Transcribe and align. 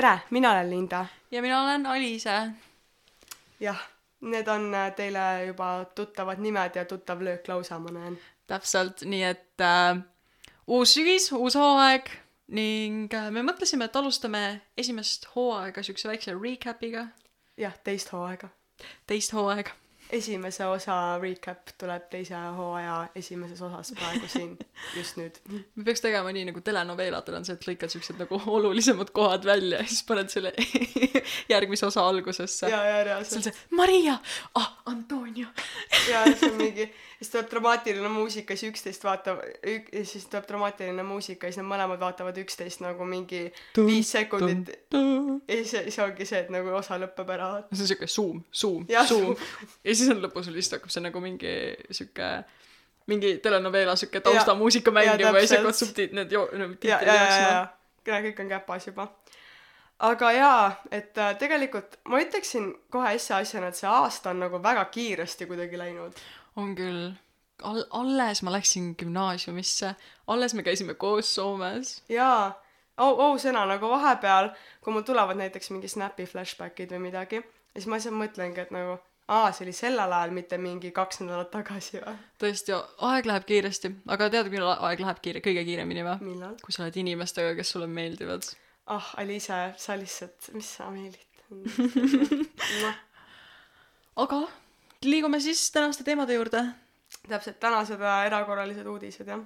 tere, 0.00 0.18
mina 0.30 0.52
olen 0.52 0.70
Linda. 0.70 1.06
ja 1.30 1.42
mina 1.42 1.62
olen 1.62 1.86
Aliise. 1.86 2.50
jah, 3.60 3.88
need 4.20 4.48
on 4.48 4.74
äh, 4.74 4.92
teile 4.96 5.44
juba 5.46 5.84
tuttavad 5.94 6.38
nimed 6.38 6.70
ja 6.74 6.84
tuttav 6.84 7.20
löök 7.22 7.48
lausa, 7.48 7.78
ma 7.78 7.90
näen. 7.90 8.18
täpselt, 8.46 9.02
nii 9.04 9.22
et 9.22 9.60
äh, 9.60 9.98
uus 10.66 10.94
sügis, 10.94 11.32
uus 11.32 11.54
hooaeg 11.54 12.08
ning 12.48 13.12
äh, 13.14 13.28
me 13.30 13.42
mõtlesime, 13.44 13.84
et 13.84 13.96
alustame 13.96 14.60
esimest 14.76 15.28
hooaega 15.34 15.82
siukse 15.82 16.08
väikse 16.08 16.32
recap'iga, 16.32 17.06
jah, 17.56 17.76
teist 17.84 18.12
hooaega. 18.12 18.48
teist 19.06 19.36
hooaega. 19.36 19.76
Esimese 20.16 20.66
osa 20.66 20.94
recap 21.22 21.72
tuleb 21.78 22.06
teise 22.12 22.38
hooaja 22.56 22.96
esimeses 23.18 23.60
osas 23.62 23.92
praegu 23.98 24.28
siin, 24.30 24.56
just 24.96 25.18
nüüd. 25.20 25.38
me 25.50 25.84
peaks 25.86 26.02
tegema 26.04 26.32
nii 26.34 26.46
nagu 26.50 26.62
telenoveeladel 26.64 27.38
on 27.40 27.46
see, 27.46 27.56
et 27.58 27.68
lõikad 27.68 27.92
siuksed 27.92 28.20
nagu 28.20 28.40
olulisemad 28.56 29.12
kohad 29.16 29.46
välja 29.48 29.82
ja 29.82 29.88
siis 29.88 30.02
paned 30.08 30.32
selle 30.32 30.52
järgmise 31.54 31.86
osa 31.88 32.06
algusesse. 32.08 32.70
ja, 32.70 32.82
ja 32.84 32.92
see 32.92 33.00
on 33.00 33.06
reaalselt. 33.10 33.48
see 33.50 33.76
Maria, 33.82 34.18
ah 34.60 34.70
Antonio. 34.90 35.48
ja 36.10 36.24
see 36.34 36.50
on 36.50 36.58
mingi, 36.60 36.90
siis 37.20 37.28
tuleb 37.34 37.50
dramaatiline 37.50 38.08
muusika, 38.08 38.56
siis 38.56 38.70
üksteist 38.72 39.02
vaatab, 39.04 39.42
ja 39.92 40.04
siis 40.08 40.24
tuleb 40.32 40.46
dramaatiline 40.48 41.02
muusika 41.04 41.46
ja 41.46 41.52
siis 41.52 41.60
nad 41.60 41.68
mõlemad 41.68 42.00
vaatavad 42.00 42.38
üksteist 42.40 42.80
nagu 42.80 43.04
mingi 43.04 43.42
viis 43.76 44.12
sekundit. 44.12 44.70
ja 45.48 45.58
siis, 45.60 45.70
siis 45.70 45.98
ongi 46.00 46.24
see, 46.24 46.40
et 46.46 46.48
nagu 46.54 46.72
osa 46.78 46.96
lõpeb 47.02 47.28
ära. 47.36 47.50
see 47.74 47.84
on 47.84 47.90
siuke 47.92 48.08
zoom, 48.08 48.40
zoom, 48.52 48.86
Jah, 48.88 49.04
zoom 49.08 49.36
ja 49.84 49.94
siis 49.94 50.08
on 50.14 50.22
lõpus 50.24 50.48
lihtsalt 50.48 50.80
hakkab 50.80 50.94
see 50.96 51.04
nagu 51.04 51.20
mingi 51.20 51.52
siuke 51.90 52.30
mingi 53.10 53.36
telenoveela 53.42 53.96
siuke 53.96 54.20
taustamuusika 54.24 54.90
mängima 54.94 55.34
ja, 55.36 55.40
siis 55.44 55.58
hakkavad 55.58 55.74
subtiit- 55.82 56.12
need 56.16 56.32
jo- 56.32 56.48
need 56.52 56.70
ja, 56.70 56.76
tiitrid 56.80 57.08
ja, 57.08 57.14
ja, 57.14 57.20
jooksma 57.20 57.52
ja, 57.52 57.62
ja 58.14 58.22
kõik 58.24 58.40
on 58.44 58.48
käpas 58.48 58.86
juba. 58.86 59.08
aga 60.08 60.32
jaa, 60.32 60.66
et 60.90 61.18
äh, 61.18 61.34
tegelikult 61.38 61.98
ma 62.08 62.20
ütleksin 62.22 62.70
kohe 62.90 63.10
esmaasjana, 63.18 63.68
et 63.68 63.76
see 63.76 63.88
aasta 63.90 64.30
on 64.30 64.38
nagu 64.46 64.62
väga 64.62 64.84
kiiresti 64.94 65.46
kuidagi 65.50 65.76
läinud. 65.78 66.16
On 66.56 66.74
küll 66.78 67.10
All, 67.60 67.82
alles 67.92 68.40
ma 68.40 68.54
läksin 68.54 68.94
gümnaasiumisse 68.96 69.90
alles 70.32 70.54
me 70.54 70.62
käisime 70.64 70.94
koos 70.94 71.34
Soomes. 71.34 72.02
Jaa, 72.08 72.54
au, 72.96 73.18
ausõna 73.26 73.66
nagu 73.68 73.90
vahepeal, 73.90 74.48
kui 74.80 74.94
mul 74.94 75.04
tulevad 75.04 75.36
näiteks 75.36 75.68
mingi 75.74 75.90
Snapi 75.92 76.24
flashbackid 76.30 76.94
või 76.94 77.10
midagi, 77.10 77.42
siis 77.74 77.84
ma 77.84 77.98
lihtsalt 77.98 78.16
mõtlengi, 78.16 78.64
et 78.64 78.72
nagu 78.72 78.96
aa, 79.30 79.50
see 79.52 79.64
oli 79.66 79.74
sellel 79.76 80.12
ajal, 80.12 80.32
mitte 80.34 80.58
mingi 80.58 80.90
kaks 80.94 81.22
nädalat 81.22 81.50
tagasi 81.52 82.00
või? 82.00 82.16
tõesti 82.42 82.74
aeg 83.10 83.28
läheb 83.30 83.46
kiiresti 83.50 83.92
aga 84.16 84.30
tead 84.32 84.50
millal 84.52 84.72
aeg 84.88 85.02
läheb 85.04 85.20
kiire 85.22 85.44
kõige 85.44 85.64
kiiremini 85.68 86.06
või? 86.06 86.32
Kui 86.64 86.74
sa 86.74 86.84
oled 86.86 86.98
inimestega 87.02 87.54
kes 87.58 87.74
sulle 87.76 87.90
meeldivad. 87.90 88.48
Ah, 88.90 89.12
Aliise, 89.22 89.60
sa 89.78 89.98
lihtsalt, 89.98 90.50
mis 90.56 90.72
sa 90.78 90.88
meelitad 90.90 91.28
noh, 92.84 92.98
aga 94.24 94.42
liigume 95.04 95.40
siis 95.40 95.70
tänaste 95.72 96.04
teemade 96.04 96.34
juurde 96.34 96.64
täpselt 97.28 97.60
tänased 97.60 98.00
erakorralised 98.26 98.86
uudised 98.86 99.28
jah. 99.28 99.40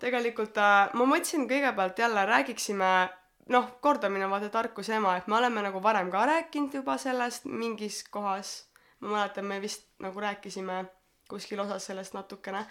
tegelikult 0.00 0.58
äh, 0.58 0.92
ma 0.94 1.06
mõtlesin 1.08 1.48
kõigepealt 1.50 1.98
jälle 1.98 2.26
räägiksime 2.26 2.92
noh, 3.48 3.70
kordamine 3.80 4.26
on 4.26 4.30
vaata 4.30 4.50
tarkuse 4.52 4.94
ema, 4.98 5.16
et 5.16 5.26
me 5.26 5.36
oleme 5.38 5.62
nagu 5.64 5.82
varem 5.82 6.10
ka 6.12 6.26
rääkinud 6.28 6.74
juba 6.80 6.98
sellest 6.98 7.44
mingis 7.44 8.04
kohas. 8.10 8.68
ma 9.00 9.08
mäletan, 9.08 9.44
me 9.44 9.60
vist 9.62 9.86
nagu 10.02 10.20
rääkisime 10.20 10.84
kuskil 11.28 11.60
osas 11.60 11.86
sellest 11.86 12.14
natukene, 12.14 12.64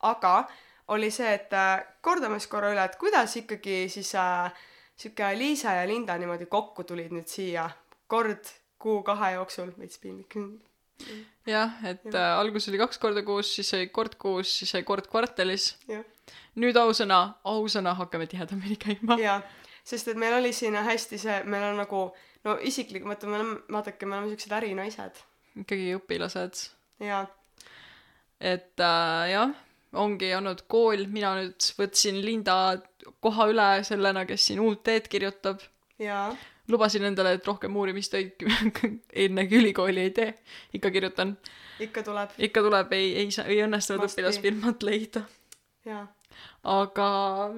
aga 0.00 0.48
oli 0.88 1.10
see, 1.10 1.34
et 1.34 1.52
äh, 1.52 1.84
kordame 2.00 2.38
siis 2.38 2.50
korra 2.50 2.72
üle, 2.72 2.84
et 2.84 2.96
kuidas 2.96 3.36
ikkagi 3.36 3.88
siis 3.88 4.14
äh, 4.14 4.52
sihuke 4.96 5.32
Liisa 5.38 5.72
ja 5.80 5.88
Linda 5.88 6.18
niimoodi 6.18 6.46
kokku 6.46 6.84
tulid 6.84 7.12
nüüd 7.12 7.28
siia 7.28 7.68
kord 8.06 8.52
kuu-kahe 8.78 9.34
jooksul, 9.38 9.72
veits 9.78 9.98
piinlik. 9.98 10.36
Jah 11.46 11.74
et 11.84 12.04
Jah. 12.06 12.14
äh, 12.14 12.38
alguses 12.38 12.68
oli 12.70 12.78
kaks 12.80 12.98
korda 13.02 13.22
kuus 13.26 13.50
siis 13.56 13.68
sai 13.74 13.86
kord 13.92 14.14
kuus 14.20 14.52
siis 14.60 14.70
sai 14.74 14.82
kord 14.86 15.08
kvartalis. 15.10 15.74
Nüüd 16.60 16.76
ausõna 16.78 17.18
ausõna 17.44 17.94
hakkame 17.98 18.26
tihedamini 18.30 18.76
käima. 18.80 19.18
Jaa, 19.20 19.40
sest 19.84 20.08
et 20.12 20.16
meil 20.20 20.36
oli 20.38 20.52
siin 20.54 20.76
hästi 20.78 21.18
see, 21.18 21.40
meil 21.50 21.66
on 21.72 21.80
nagu 21.82 22.04
no 22.44 22.56
isiklik, 22.62 23.04
vaata 23.08 23.26
me 23.26 23.40
oleme, 23.40 23.56
vaadake, 23.74 24.06
me 24.06 24.16
oleme 24.18 24.30
siuksed 24.32 24.54
ärinaised. 24.60 25.22
Ikkagi 25.64 25.94
õpilased. 25.98 26.66
Ja 27.02 27.24
et 28.40 28.80
äh, 28.80 29.30
jah 29.32 29.54
ongi 29.94 30.32
olnud 30.34 30.64
kool. 30.70 31.04
Mina 31.10 31.34
nüüd 31.38 31.68
võtsin 31.78 32.18
Linda 32.24 32.56
koha 33.22 33.46
üle 33.50 33.68
sellena 33.86 34.24
kes 34.28 34.48
siin 34.50 34.62
uut 34.62 34.82
teed 34.86 35.06
kirjutab. 35.10 35.62
Ja 36.02 36.26
lubasin 36.68 37.04
endale 37.04 37.34
et 37.36 37.46
rohkem 37.46 37.76
uurimistöid 37.76 38.44
enne 39.24 39.46
kui 39.48 39.60
ülikooli 39.60 40.06
ei 40.08 40.10
tee. 40.16 40.34
Ikka 40.74 40.90
kirjutan. 40.90 41.36
Ikka 41.80 42.02
tuleb. 42.02 42.36
Ikka 42.38 42.62
tuleb 42.64 42.92
ei 42.96 43.14
ei 43.22 43.30
saa 43.34 43.46
ei 43.50 43.62
õnnestunud 43.66 44.06
õpilasfirmat 44.08 44.86
leida. 44.86 45.24
Ja 45.84 46.06
aga 46.64 47.08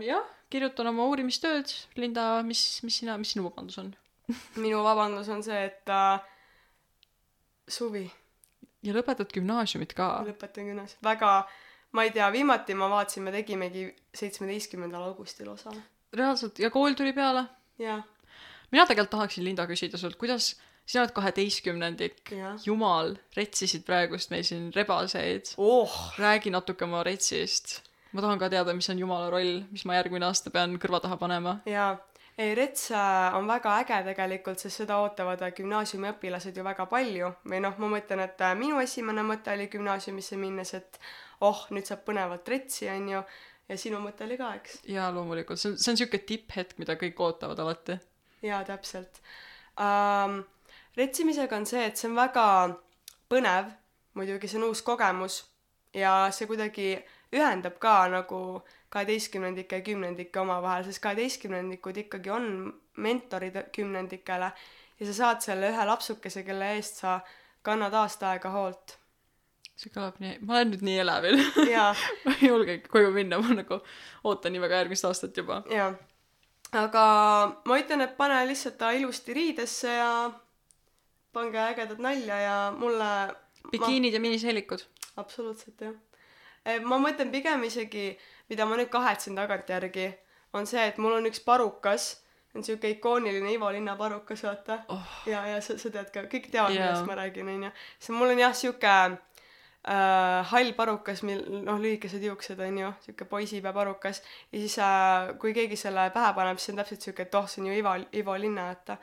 jah 0.03 0.25
kirjutan 0.50 0.91
oma 0.93 1.06
uurimistööd. 1.11 1.72
Linda 2.00 2.43
mis 2.47 2.62
mis 2.87 3.03
sina 3.03 3.17
mis 3.21 3.34
sinu 3.34 3.47
vabandus 3.49 3.78
on? 3.83 3.93
Minu 4.62 4.83
vabandus 4.87 5.28
on 5.31 5.44
see, 5.47 5.59
et 5.69 5.93
äh, 5.93 6.19
suvi. 7.69 8.06
Ja 8.87 8.94
lõpetad 8.94 9.31
gümnaasiumit 9.34 9.94
ka? 9.99 10.11
Lõpetan 10.27 10.69
gümnaasiumi, 10.71 11.03
väga 11.06 11.31
ma 11.97 12.05
ei 12.06 12.12
tea, 12.15 12.27
viimati 12.33 12.75
ma 12.78 12.91
vaatasin, 12.93 13.25
me 13.27 13.33
tegimegi 13.34 13.87
seitsmeteistkümnendal 14.15 15.09
augustil 15.09 15.49
osa. 15.50 15.73
Reaalselt? 16.17 16.59
Ja 16.62 16.71
kool 16.71 16.94
tuli 16.99 17.15
peale? 17.17 17.47
Ja 17.78 18.00
mina 18.72 18.87
tegelikult 18.87 19.15
tahaksin 19.15 19.44
Linda 19.47 19.66
küsida 19.69 20.00
sult 20.00 20.19
kuidas 20.21 20.54
sina 20.87 21.03
oled 21.03 21.15
kaheteistkümnendik 21.16 22.32
jumal 22.65 23.16
retsisid 23.37 23.87
praegust 23.87 24.31
meil 24.31 24.47
siin 24.47 24.71
rebaseid? 24.75 25.54
Oh. 25.59 25.93
Räägi 26.19 26.53
natuke 26.54 26.87
oma 26.87 27.03
retsist. 27.06 27.81
Ma 28.12 28.22
tahan 28.22 28.38
ka 28.38 28.49
teada 28.53 28.75
mis 28.75 28.88
on 28.91 29.00
jumala 29.03 29.31
roll 29.31 29.65
mis 29.71 29.84
ma 29.84 29.99
järgmine 29.99 30.28
aasta 30.28 30.53
pean 30.55 30.78
kõrva 30.82 31.03
taha 31.03 31.19
panema. 31.21 31.59
Jaa, 31.69 31.97
ei 32.38 32.55
Rets 32.55 32.91
äh, 32.94 33.34
on 33.37 33.50
väga 33.50 33.75
äge 33.82 34.00
tegelikult, 34.10 34.62
sest 34.62 34.84
seda 34.84 35.00
ootavad 35.03 35.43
äh, 35.43 35.53
gümnaasiumiõpilased 35.59 36.56
ju 36.56 36.65
väga 36.65 36.87
palju. 36.91 37.34
Või 37.50 37.60
noh, 37.66 37.76
ma 37.82 37.93
mõtlen, 37.97 38.22
et 38.25 38.47
äh, 38.47 38.56
minu 38.59 38.81
esimene 38.82 39.26
mõte 39.26 39.53
oli 39.56 39.69
gümnaasiumisse 39.72 40.38
minnes, 40.41 40.75
et 40.78 41.00
oh, 41.41 41.66
nüüd 41.75 41.88
saab 41.88 42.06
põnevat 42.06 42.49
Retsi, 42.49 42.88
onju, 42.93 43.22
ja 43.69 43.81
sinu 43.81 44.00
mõte 44.05 44.25
oli 44.28 44.38
ka, 44.41 44.55
eks? 44.60 44.82
jaa 44.87 45.10
loomulikult. 45.12 45.60
See 45.60 45.72
on 45.72 45.81
see 45.81 45.97
on 45.97 46.05
siuke 46.05 46.22
tipphetk 46.28 46.78
mida 46.81 46.94
kõik 47.00 47.25
ootavad 47.26 47.65
alati 47.65 47.99
jaa, 48.46 48.62
täpselt 48.64 49.20
um,. 49.80 50.42
retsimisega 50.96 51.56
on 51.56 51.66
see, 51.68 51.84
et 51.86 52.00
see 52.00 52.08
on 52.10 52.16
väga 52.16 52.46
põnev, 53.32 53.70
muidugi 54.16 54.48
see 54.48 54.60
on 54.60 54.70
uus 54.70 54.82
kogemus 54.86 55.42
ja 55.96 56.26
see 56.32 56.48
kuidagi 56.48 56.94
ühendab 57.34 57.78
ka 57.82 58.06
nagu 58.12 58.40
kaheteistkümnendike 58.94 59.80
ja 59.80 59.84
kümnendike 59.84 60.40
omavahel, 60.40 60.86
sest 60.86 61.02
kaheteistkümnendikud 61.04 61.96
ikkagi 62.06 62.30
on 62.30 62.46
mentorid 63.02 63.58
kümnendikele 63.74 64.52
ja 65.00 65.08
sa 65.08 65.16
saad 65.16 65.42
selle 65.44 65.72
ühe 65.72 65.88
lapsukese, 65.90 66.44
kelle 66.46 66.72
eest 66.76 67.02
sa 67.02 67.18
kannad 67.66 67.94
aasta 67.94 68.32
aega 68.34 68.52
hoolt. 68.54 68.96
see 69.76 69.92
kõlab 69.92 70.16
nii 70.22 70.38
ma 70.40 70.54
olen 70.56 70.70
nüüd 70.72 70.84
nii 70.88 71.00
elevil 71.02 71.40
ma 72.24 72.36
ei 72.38 72.48
julge 72.48 72.78
koju 72.86 73.10
minna 73.12 73.40
ma 73.42 73.58
nagu 73.58 73.80
ootan 74.24 74.54
nii 74.54 74.62
väga 74.62 74.78
järgmist 74.80 75.04
aastat 75.04 75.36
juba 75.36 75.58
jaa. 75.68 75.90
Aga 76.72 77.06
ma 77.65 77.78
ütlen, 77.78 78.03
et 78.03 78.16
pane 78.16 78.41
lihtsalt 78.49 78.78
ta 78.78 78.91
ilusti 78.97 79.34
riidesse 79.37 79.93
ja 79.93 80.10
pange 81.37 81.60
ägedat 81.60 81.99
nalja 82.03 82.38
ja 82.41 82.56
mulle 82.78 83.10
bikiinid 83.71 84.15
ja 84.15 84.21
miniseelikud 84.21 84.82
absoluutselt 85.21 85.81
jah. 85.81 85.97
ma 86.84 86.99
mõtlen 87.00 87.31
pigem 87.32 87.64
isegi, 87.69 88.11
mida 88.50 88.67
ma 88.67 88.79
nüüd 88.79 88.90
kahetsen 88.93 89.37
tagantjärgi, 89.38 90.06
on 90.56 90.67
see, 90.67 90.82
et 90.82 90.99
mul 91.02 91.19
on 91.19 91.29
üks 91.31 91.43
parukas, 91.44 92.08
on 92.56 92.64
siuke 92.64 92.90
ikooniline 92.96 93.52
Ivo 93.52 93.70
Linna 93.73 93.96
parukas, 93.96 94.43
vaata 94.46 94.81
oh.. 94.93 95.14
ja, 95.31 95.44
ja 95.52 95.61
sa, 95.64 95.79
sa 95.79 95.93
tead 95.93 96.11
ka, 96.14 96.26
kõik 96.32 96.50
teavad 96.50 96.75
yeah., 96.75 96.90
millest 96.90 97.08
ma 97.08 97.19
räägin, 97.20 97.52
onju. 97.55 97.73
see 98.00 98.17
mul 98.17 98.35
on 98.35 98.43
jah 98.43 98.56
siuke 98.56 98.96
äh, 99.88 100.47
hall 100.50 100.73
parukas, 100.77 101.23
mil 101.27 101.43
noh, 101.65 101.79
lühikesed 101.83 102.23
juuksed 102.23 102.61
onju, 102.61 102.93
siuke 103.05 103.27
poisipäeparukas. 103.31 104.23
Ja 104.53 104.62
siis 104.62 104.79
äh, 104.83 105.35
kui 105.41 105.55
keegi 105.56 105.79
selle 105.81 106.09
pähe 106.15 106.33
paneb, 106.37 106.61
siis 106.62 106.75
on 106.75 106.83
täpselt 106.83 107.06
siuke, 107.06 107.27
et 107.27 107.35
oh, 107.38 107.49
see 107.50 107.62
on 107.62 107.71
ju 107.71 107.79
Ivo, 107.81 107.94
Ivo 108.23 108.38
Linna, 108.41 108.71
et 108.75 108.97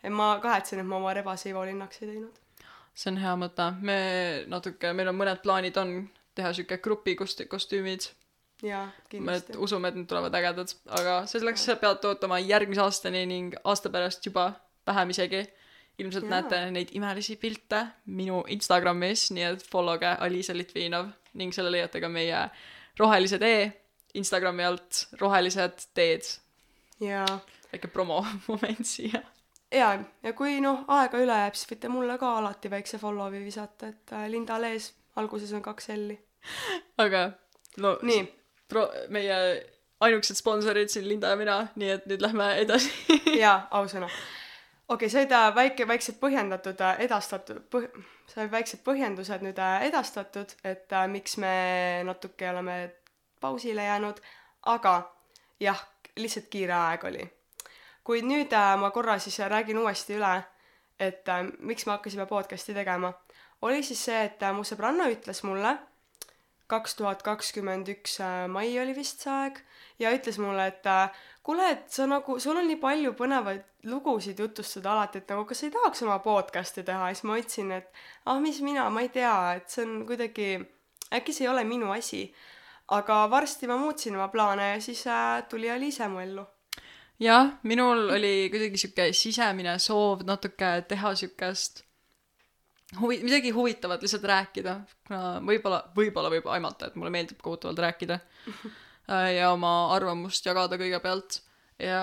et 0.00 0.12
ma 0.12 0.32
kahetsen, 0.40 0.80
et 0.80 0.88
ma 0.88 0.96
oma 0.96 1.12
rebase 1.16 1.50
Ivo 1.50 1.64
Linnaks 1.68 2.02
ei 2.02 2.14
teinud. 2.14 2.38
see 2.94 3.12
on 3.12 3.20
hea 3.22 3.34
mõte. 3.36 3.66
Me 3.80 3.98
natuke 4.48 4.94
meil 4.96 5.12
on 5.12 5.20
mõned 5.20 5.42
plaanid 5.44 5.76
on 5.80 5.94
teha 6.34 6.52
siuke 6.56 6.80
grupi 6.82 7.14
kost- 7.16 7.46
kostüümid. 7.48 8.10
Jaa, 8.62 8.86
me 8.86 9.08
kindlasti. 9.08 9.56
usume 9.56 9.88
et 9.88 9.94
need 9.96 10.08
tulevad 10.08 10.34
ägedad 10.36 10.72
aga 10.98 11.14
selleks 11.26 11.62
pead 11.80 12.04
ootama 12.04 12.36
järgmise 12.44 12.82
aastani 12.84 13.22
ning 13.26 13.54
aasta 13.64 13.88
pärast 13.88 14.26
juba 14.26 14.50
vähem 14.86 15.14
isegi 15.14 15.40
ilmselt 16.00 16.26
Jaa. 16.26 16.34
näete 16.36 16.60
neid 16.74 16.92
imelisi 16.96 17.36
pilte 17.40 17.84
minu 18.06 18.42
Instagramis 18.48 19.28
nii 19.36 19.48
et 19.52 19.64
followge 19.72 20.16
Aliisa 20.26 20.56
Litvinov 20.56 21.10
ning 21.40 21.54
selle 21.54 21.72
leiate 21.72 22.00
ka 22.02 22.08
meie 22.12 22.44
rohelise 22.98 23.38
tee 23.38 23.64
Instagrami 24.18 24.66
alt 24.66 25.04
rohelised 25.20 25.86
teed 25.94 26.26
jaa 27.00 27.40
väike 27.72 27.92
promo 27.92 28.24
moment 28.48 28.86
siia 28.86 29.22
jaa, 29.70 29.92
ja 30.22 30.32
kui 30.36 30.58
noh, 30.62 30.84
aega 30.90 31.20
üle 31.22 31.36
jääb, 31.44 31.58
siis 31.58 31.70
võite 31.70 31.90
mulle 31.92 32.16
ka 32.18 32.32
alati 32.40 32.70
väikse 32.72 32.98
follow'i 32.98 33.42
visata, 33.44 33.92
et 33.92 34.14
äh, 34.16 34.26
Linda 34.30 34.58
Lees, 34.60 34.90
alguses 35.20 35.52
on 35.54 35.62
kaks 35.62 35.90
L-i. 35.94 36.18
aga 36.98 37.30
no 37.82 37.96
nii, 38.02 38.24
pro-, 38.68 38.88
meie 39.14 39.36
ainukesed 40.00 40.38
sponsorid 40.40 40.90
siin 40.90 41.08
Linda 41.08 41.32
ja 41.32 41.38
mina, 41.38 41.56
nii 41.78 41.94
et 41.96 42.06
nüüd 42.10 42.24
lähme 42.24 42.52
edasi. 42.62 42.90
jaa, 43.42 43.68
ausõna. 43.78 44.10
Okei 44.90 45.08
okay,, 45.08 45.26
äh, 45.30 45.54
väike, 45.54 45.86
väiksed 45.88 46.18
põhjendatud 46.20 46.80
äh, 46.82 47.00
edastatud 47.06 47.62
põh-, 47.72 47.88
sai 48.30 48.50
väiksed 48.50 48.82
põhjendused 48.86 49.44
nüüd 49.46 49.58
äh, 49.58 49.86
edastatud, 49.88 50.54
et 50.64 50.92
äh, 50.92 51.06
miks 51.08 51.36
me 51.42 51.54
natuke 52.06 52.50
oleme 52.50 52.78
pausile 53.40 53.84
jäänud, 53.84 54.20
aga 54.66 54.94
jah, 55.60 55.80
lihtsalt 56.16 56.48
kiire 56.50 56.74
aeg 56.76 57.04
oli. 57.04 57.28
kuid 58.04 58.26
nüüd 58.26 58.52
äh, 58.56 58.74
ma 58.80 58.90
korra 58.90 59.18
siis 59.18 59.38
räägin 59.38 59.78
uuesti 59.78 60.16
üle, 60.18 60.32
et 60.98 61.28
äh, 61.28 61.44
miks 61.58 61.86
me 61.86 61.92
hakkasime 61.92 62.26
podcast'i 62.26 62.74
tegema. 62.74 63.12
oli 63.62 63.82
siis 63.82 64.04
see, 64.04 64.24
et 64.24 64.42
äh, 64.42 64.54
mu 64.54 64.64
sõbranna 64.64 65.08
ütles 65.12 65.44
mulle, 65.44 65.76
kaks 66.70 66.96
tuhat 66.98 67.24
kakskümmend 67.26 67.88
üks 67.92 68.18
äh, 68.24 68.46
mai 68.50 68.70
oli 68.82 68.94
vist 68.96 69.24
see 69.24 69.32
aeg, 69.34 69.58
ja 70.00 70.12
ütles 70.14 70.38
mulle, 70.40 70.66
et 70.70 70.86
äh, 70.88 71.10
kuule, 71.46 71.66
et 71.74 71.88
sa 71.92 72.06
nagu, 72.10 72.38
sul 72.42 72.58
on 72.60 72.68
nii 72.68 72.78
palju 72.82 73.12
põnevaid 73.18 73.66
lugusid 73.90 74.40
jutustada 74.40 74.94
alati, 74.94 75.20
et 75.20 75.32
nagu 75.32 75.46
kas 75.48 75.62
sa 75.62 75.68
ei 75.68 75.74
tahaks 75.74 76.04
oma 76.06 76.20
podcast'i 76.24 76.84
teha 76.86 77.10
ja 77.10 77.16
siis 77.16 77.26
ma 77.28 77.38
ütlesin, 77.40 77.74
et 77.76 77.90
ah, 78.26 78.40
mis 78.42 78.60
mina, 78.64 78.86
ma 78.92 79.04
ei 79.04 79.10
tea, 79.12 79.34
et 79.58 79.68
see 79.72 79.84
on 79.86 80.00
kuidagi, 80.08 80.48
äkki 81.16 81.34
see 81.36 81.46
ei 81.48 81.52
ole 81.52 81.66
minu 81.68 81.92
asi. 81.96 82.28
aga 82.90 83.16
varsti 83.30 83.68
ma 83.70 83.76
muutsin 83.78 84.16
oma 84.16 84.26
plaane 84.28 84.72
ja 84.72 84.80
siis 84.82 85.04
äh, 85.06 85.44
tuli 85.48 85.70
Aliise 85.70 86.08
mu 86.08 86.20
ellu. 86.20 86.46
jah, 87.20 87.52
minul 87.62 88.08
oli 88.16 88.48
kuidagi 88.50 88.78
sihuke 88.78 89.12
sisemine 89.12 89.78
soov 89.78 90.26
natuke 90.26 90.72
teha 90.88 91.14
siukest 91.14 91.84
huvi, 92.98 93.20
midagi 93.22 93.50
huvitavat 93.50 94.02
lihtsalt 94.02 94.24
rääkida, 94.26 94.80
kuna 95.06 95.20
võib-olla, 95.46 95.82
võib-olla 95.96 96.32
võib 96.32 96.48
aimata, 96.50 96.88
et 96.88 96.96
mulle 96.98 97.12
meeldib 97.14 97.38
kohutavalt 97.42 97.78
rääkida 97.78 98.18
äh, 99.12 99.28
ja 99.36 99.52
oma 99.54 99.92
arvamust 99.94 100.46
jagada 100.46 100.78
kõigepealt. 100.80 101.40
ja 101.80 102.02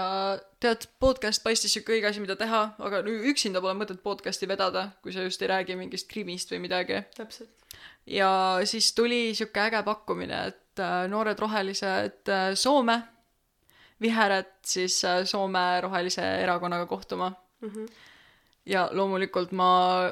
tead, 0.63 0.88
podcast 1.00 1.44
paistis 1.44 1.75
sihuke 1.75 1.98
õige 1.98 2.10
asi, 2.10 2.24
mida 2.24 2.38
teha, 2.39 2.63
aga 2.80 3.04
üksinda 3.31 3.62
pole 3.62 3.75
mõtet 3.78 4.01
podcast'i 4.04 4.50
vedada, 4.50 4.89
kui 5.04 5.13
sa 5.16 5.25
just 5.25 5.42
ei 5.42 5.51
räägi 5.51 5.78
mingist 5.80 6.10
krimist 6.12 6.51
või 6.54 6.63
midagi. 6.68 7.04
täpselt. 7.18 7.51
ja 8.06 8.31
siis 8.63 8.94
tuli 8.94 9.36
sihuke 9.36 9.68
äge 9.68 9.84
pakkumine, 9.84 10.48
et 10.54 10.84
äh, 10.84 11.04
noored 11.12 11.39
rohelised 11.39 12.31
äh, 12.31 12.54
Soome, 12.56 13.01
vihered 14.01 14.54
siis 14.66 15.01
Soome 15.25 15.68
rohelise 15.81 16.24
erakonnaga 16.44 16.86
kohtuma 16.86 17.34
Mm 17.62 17.69
-hmm. 17.69 17.88
Ja 18.67 18.87
loomulikult 18.91 19.53
ma 19.55 19.69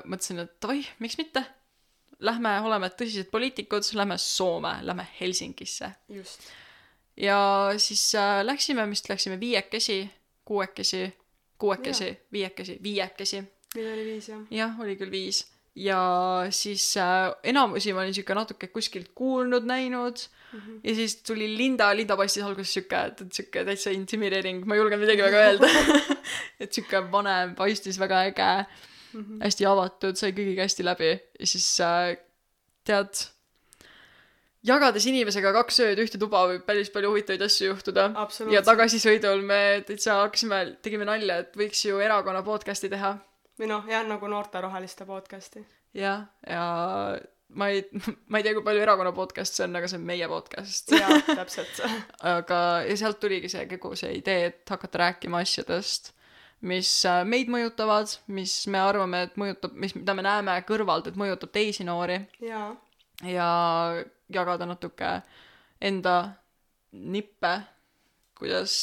mõtlesin, 0.08 0.44
et 0.46 0.56
davai, 0.64 0.82
miks 1.04 1.18
mitte. 1.20 1.44
Lähme, 2.24 2.54
oleme 2.64 2.88
tõsised 2.96 3.28
poliitikud, 3.32 3.84
lähme 3.98 4.18
Soome, 4.22 4.78
lähme 4.88 5.08
Helsingisse. 5.20 5.92
just. 6.10 6.48
ja 7.18 7.74
siis 7.78 8.08
äh, 8.16 8.40
läksime, 8.46 8.88
vist 8.90 9.10
läksime 9.10 9.40
viiekesi, 9.40 10.10
kuuekesi, 10.46 11.14
kuuekesi, 11.58 12.14
viiekesi, 12.32 12.80
viiekesi. 12.84 13.44
meil 13.76 13.92
oli 13.94 14.06
viis 14.06 14.30
jah. 14.30 14.48
jah, 14.52 14.80
oli 14.80 14.96
küll 14.96 15.12
viis. 15.12 15.46
Ja 15.76 16.00
siis 16.56 16.96
äh, 16.98 17.34
enamusi 17.44 17.94
ma 17.94 18.06
olin 18.06 18.16
sihuke 18.16 18.36
natuke 18.38 18.70
kuskilt 18.72 19.12
kuulnud, 19.16 19.68
näinud 19.68 20.22
mm. 20.54 20.60
-hmm. 20.60 20.80
ja 20.84 20.96
siis 20.96 21.16
tuli 21.16 21.50
Linda, 21.58 21.90
Linda 21.96 22.18
paistis 22.18 22.44
alguses 22.44 22.74
sihuke, 22.74 23.02
et, 23.12 23.22
et 23.22 23.34
sihuke 23.34 23.66
täitsa 23.68 23.92
intimideering, 23.92 24.64
ma 24.66 24.76
ei 24.76 24.80
julgenud 24.80 25.04
midagi 25.04 25.26
väga 25.26 25.44
öelda. 25.50 25.70
et 26.64 26.74
sihuke 26.74 27.04
vanem, 27.12 27.56
paistis 27.56 28.00
väga 28.00 28.24
äge 28.30 28.66
mm, 29.14 29.22
-hmm. 29.22 29.44
hästi 29.44 29.66
avatud, 29.66 30.16
sai 30.16 30.32
kõigiga 30.32 30.64
hästi 30.64 30.88
läbi 30.88 31.12
ja 31.12 31.48
siis 31.54 31.68
äh, 31.84 32.16
tead, 32.88 33.28
jagades 34.64 35.06
inimesega 35.12 35.52
kaks 35.60 35.84
ööd 35.84 36.00
ühte 36.00 36.18
tuba 36.22 36.48
võib 36.48 36.64
päris 36.66 36.90
palju 36.90 37.12
huvitavaid 37.12 37.42
asju 37.42 37.74
juhtuda. 37.74 38.10
ja 38.50 38.62
tagasisõidul 38.62 39.44
me 39.44 39.84
täitsa 39.88 40.22
hakkasime, 40.24 40.78
tegime 40.82 41.06
nalja, 41.06 41.44
et 41.44 41.58
võiks 41.58 41.84
ju 41.86 42.00
erakonna 42.00 42.44
podcast'i 42.48 42.90
teha 42.90 43.18
või 43.60 43.70
noh, 43.72 43.88
jah, 43.90 44.04
nagu 44.08 44.28
noorte 44.32 44.62
roheliste 44.62 45.08
podcast'i. 45.08 45.66
jah, 45.96 46.26
ja 46.48 46.66
ma 47.56 47.70
ei, 47.70 47.84
ma 48.30 48.40
ei 48.40 48.46
tea, 48.46 48.56
kui 48.58 48.66
palju 48.66 48.84
erakonna 48.84 49.14
podcast 49.16 49.58
see 49.58 49.66
on, 49.68 49.78
aga 49.80 49.90
see 49.90 50.00
on 50.00 50.08
meie 50.10 50.28
podcast. 50.32 50.92
jaa, 50.96 51.20
täpselt. 51.30 51.82
aga, 52.36 52.60
ja 52.88 52.98
sealt 53.00 53.20
tuligi 53.24 53.52
see 53.52 53.68
kogu 53.76 53.98
see 54.00 54.16
idee, 54.20 54.52
et 54.52 54.76
hakata 54.76 55.04
rääkima 55.06 55.44
asjadest, 55.46 56.14
mis 56.66 56.92
äh, 57.10 57.22
meid 57.28 57.52
mõjutavad, 57.52 58.18
mis 58.34 58.58
me 58.72 58.82
arvame, 58.82 59.26
et 59.28 59.38
mõjutab, 59.40 59.76
mis, 59.82 59.96
mida 59.98 60.16
me 60.18 60.26
näeme 60.26 60.58
kõrvalt, 60.68 61.12
et 61.12 61.20
mõjutab 61.20 61.54
teisi 61.56 61.86
noori 61.88 62.20
jaa, 62.44 62.72
ja 63.28 63.50
jagada 64.34 64.68
natuke 64.68 65.20
enda 65.84 66.16
nippe, 66.96 67.54
kuidas 68.40 68.74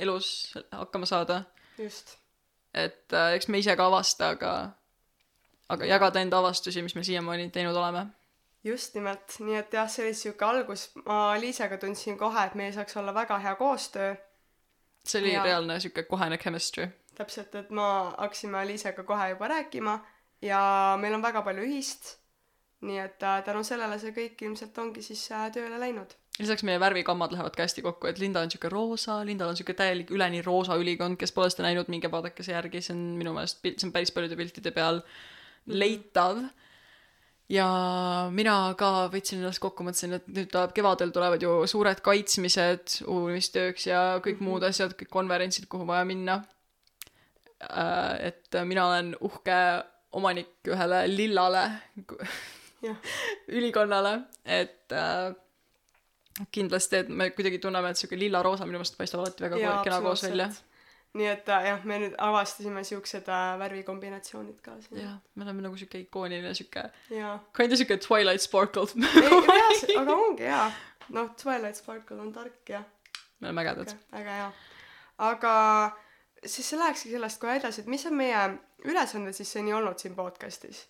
elus 0.00 0.54
hakkama 0.70 1.08
saada. 1.08 1.42
just. 1.78 2.16
Et 2.76 3.12
äh, 3.12 3.32
eks 3.38 3.48
me 3.48 3.58
ise 3.62 3.76
ka 3.76 3.88
avasta, 3.88 4.34
aga, 4.36 4.52
aga 5.72 5.88
jagada 5.88 6.20
enda 6.20 6.38
avastusi, 6.42 6.84
mis 6.84 6.94
me 6.94 7.04
siiamaani 7.06 7.50
teinud 7.54 7.76
oleme 7.76 8.06
just 8.66 8.94
nimelt, 8.94 9.38
nii 9.46 9.58
et 9.60 9.74
jah, 9.74 9.88
see 9.90 10.04
oli 10.06 10.14
sihuke 10.16 10.46
algus, 10.46 10.88
ma 11.06 11.36
Liisega 11.40 11.78
tundsin 11.82 12.18
kohe, 12.18 12.46
et 12.48 12.56
meil 12.58 12.72
saaks 12.74 12.96
olla 12.98 13.14
väga 13.14 13.38
hea 13.38 13.54
koostöö. 13.58 14.14
see 15.06 15.20
oli 15.20 15.32
Jaa. 15.32 15.44
reaalne 15.44 15.80
sihuke 15.80 16.02
kohene 16.02 16.38
chemistry. 16.38 16.88
täpselt, 17.14 17.54
et 17.54 17.70
ma 17.70 17.88
hakkasime 18.18 18.66
Liisega 18.66 19.02
kohe 19.02 19.28
juba 19.30 19.48
rääkima 19.48 19.98
ja 20.42 20.60
meil 21.00 21.14
on 21.14 21.22
väga 21.22 21.42
palju 21.42 21.62
ühist. 21.62 22.16
nii 22.80 22.98
et 22.98 23.22
äh, 23.22 23.42
tänu 23.44 23.64
sellele 23.64 23.98
see 23.98 24.12
kõik 24.12 24.42
ilmselt 24.42 24.78
ongi 24.78 25.02
siis 25.02 25.30
äh, 25.32 25.46
tööle 25.52 25.78
läinud. 25.80 26.12
Lisaks 26.38 26.64
meie 26.68 26.80
värvikammad 26.80 27.32
lähevad 27.32 27.54
ka 27.56 27.64
hästi 27.64 27.82
kokku, 27.84 28.10
et 28.10 28.18
Linda 28.20 28.42
on 28.44 28.50
sihuke 28.52 28.68
roosa, 28.72 29.20
Lindal 29.24 29.52
on 29.52 29.56
sihuke 29.56 29.76
täielik 29.76 30.10
üleni 30.12 30.42
roosa 30.44 30.76
ülikond, 30.80 31.16
kes 31.20 31.32
pole 31.32 31.48
seda 31.52 31.64
näinud, 31.68 31.88
minge 31.92 32.10
vaadake 32.12 32.44
see 32.44 32.54
järgi, 32.54 32.82
see 32.84 32.94
on 32.96 33.02
minu 33.20 33.32
meelest 33.36 33.62
pilt, 33.64 33.80
see 33.80 33.88
on 33.88 33.94
päris 33.94 34.12
paljude 34.14 34.38
piltide 34.38 34.72
peal 34.76 35.00
leitav. 35.66 36.42
ja 37.48 37.66
mina 38.34 38.56
ka 38.78 39.06
võtsin 39.12 39.38
ennast 39.38 39.62
kokku, 39.62 39.86
mõtlesin, 39.86 40.16
et 40.18 40.28
nüüd 40.28 40.50
tuleb 40.50 40.74
kevadel 40.76 41.14
tulevad 41.14 41.42
ju 41.42 41.60
suured 41.70 42.02
kaitsmised 42.04 42.98
uurimistööks 43.06 43.86
ja 43.86 44.02
kõik 44.24 44.42
muud 44.42 44.66
asjad, 44.66 44.96
kõik 44.98 45.12
konverentsid, 45.14 45.68
kuhu 45.70 45.86
vaja 45.88 46.04
minna. 46.04 46.42
et 48.20 48.60
mina 48.64 48.88
olen 48.90 49.14
uhke 49.24 49.56
omanik 50.12 50.68
ühele 50.68 51.06
lillale 51.08 51.64
ülikonnale, 53.56 54.18
et 54.44 54.92
äh, 54.92 55.32
kindlasti, 56.52 56.96
et 57.02 57.08
me 57.08 57.30
kuidagi 57.30 57.58
tunneme, 57.62 57.90
et 57.90 57.96
sihuke 58.00 58.18
lilla-roosa 58.20 58.66
minu 58.68 58.78
meelest 58.80 58.96
paistab 58.98 59.20
alati 59.24 59.44
väga 59.46 59.60
Jaa, 59.60 59.76
ko- 59.78 59.84
kena 59.88 60.00
koos 60.04 60.22
välja. 60.26 60.48
nii 61.16 61.28
et 61.32 61.48
äh, 61.48 61.66
jah, 61.70 61.84
me 61.88 61.96
nüüd 62.02 62.14
avastasime 62.20 62.82
siuksed 62.84 63.28
äh, 63.32 63.44
värvikombinatsioonid 63.62 64.58
ka 64.64 64.74
siin. 64.84 65.00
jah, 65.00 65.14
me 65.34 65.44
oleme 65.46 65.62
nagu 65.64 65.76
sihuke 65.80 65.98
ikooniline 66.04 66.54
sihuke, 66.54 66.82
jaa. 67.10 67.38
kinda 67.56 67.76
sihuke 67.80 67.96
Twilight 68.08 68.44
Sparkle. 68.44 68.84
aga 70.00 70.12
ongi 70.16 70.42
hea. 70.44 70.66
noh, 71.16 71.30
Twilight 71.42 71.76
Sparkle 71.80 72.20
on 72.20 72.32
tark 72.32 72.68
ja 72.68 72.82
me 73.40 73.48
oleme 73.48 73.62
ägedad. 73.64 73.94
väga 74.12 74.30
hea. 74.40 74.50
aga 75.30 75.54
siis 76.44 76.68
see 76.70 76.78
lähekski 76.78 77.10
sellest 77.14 77.40
kohe 77.40 77.56
edasi, 77.62 77.80
et 77.80 77.86
mis 77.88 78.04
on 78.06 78.14
meie 78.18 78.42
ülesanded 78.84 79.32
siis 79.34 79.52
seni 79.56 79.72
olnud 79.72 79.98
siin 79.98 80.14
podcast'is? 80.18 80.84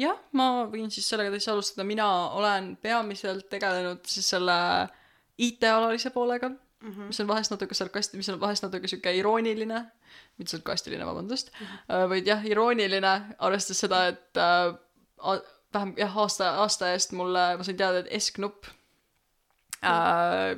jah, 0.00 0.18
ma 0.36 0.66
võin 0.72 0.90
siis 0.92 1.08
sellega 1.08 1.32
täitsa 1.34 1.52
alustada, 1.54 1.86
mina 1.88 2.06
olen 2.36 2.74
peamiselt 2.82 3.48
tegelenud 3.52 4.04
siis 4.08 4.28
selle 4.34 4.56
IT-alalise 5.38 6.10
poolega 6.14 6.48
mm, 6.48 6.90
-hmm. 6.90 7.10
mis 7.10 7.20
on 7.20 7.28
vahest 7.28 7.50
natuke 7.50 7.74
sarkasti-, 7.74 8.16
mis 8.16 8.28
on 8.28 8.40
vahest 8.40 8.64
natuke 8.64 8.88
sihuke 8.88 9.12
irooniline, 9.16 9.82
mitte 10.38 10.56
sarkastiline, 10.56 11.06
vabandust 11.06 11.50
mm, 11.52 11.66
-hmm. 11.66 12.08
vaid 12.08 12.26
jah, 12.26 12.46
irooniline, 12.46 13.14
arvestades 13.38 13.80
seda, 13.80 14.06
et 14.06 14.36
äh, 14.36 15.42
vähem 15.74 15.94
jah, 15.98 16.18
aasta, 16.18 16.50
aasta 16.62 16.92
eest 16.92 17.12
mulle, 17.12 17.56
ma 17.56 17.66
sain 17.66 17.76
teada, 17.76 18.04
et 18.04 18.22
S-knupp 18.22 18.68
äh, 19.84 20.56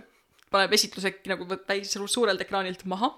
paneb 0.50 0.72
esitluse 0.72 1.12
nagu 1.30 1.46
päris 1.66 1.96
suurelt 2.06 2.40
ekraanilt 2.40 2.84
maha. 2.84 3.12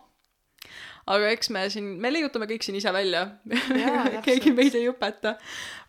Aga 1.11 1.31
eks 1.35 1.51
me 1.55 1.67
siin, 1.73 1.93
me 2.03 2.13
leiutame 2.13 2.49
kõik 2.51 2.65
siin 2.67 2.79
ise 2.79 2.93
välja 2.95 3.27
keegi 4.27 4.55
meid 4.57 4.77
ei 4.79 4.89
õpeta. 4.91 5.37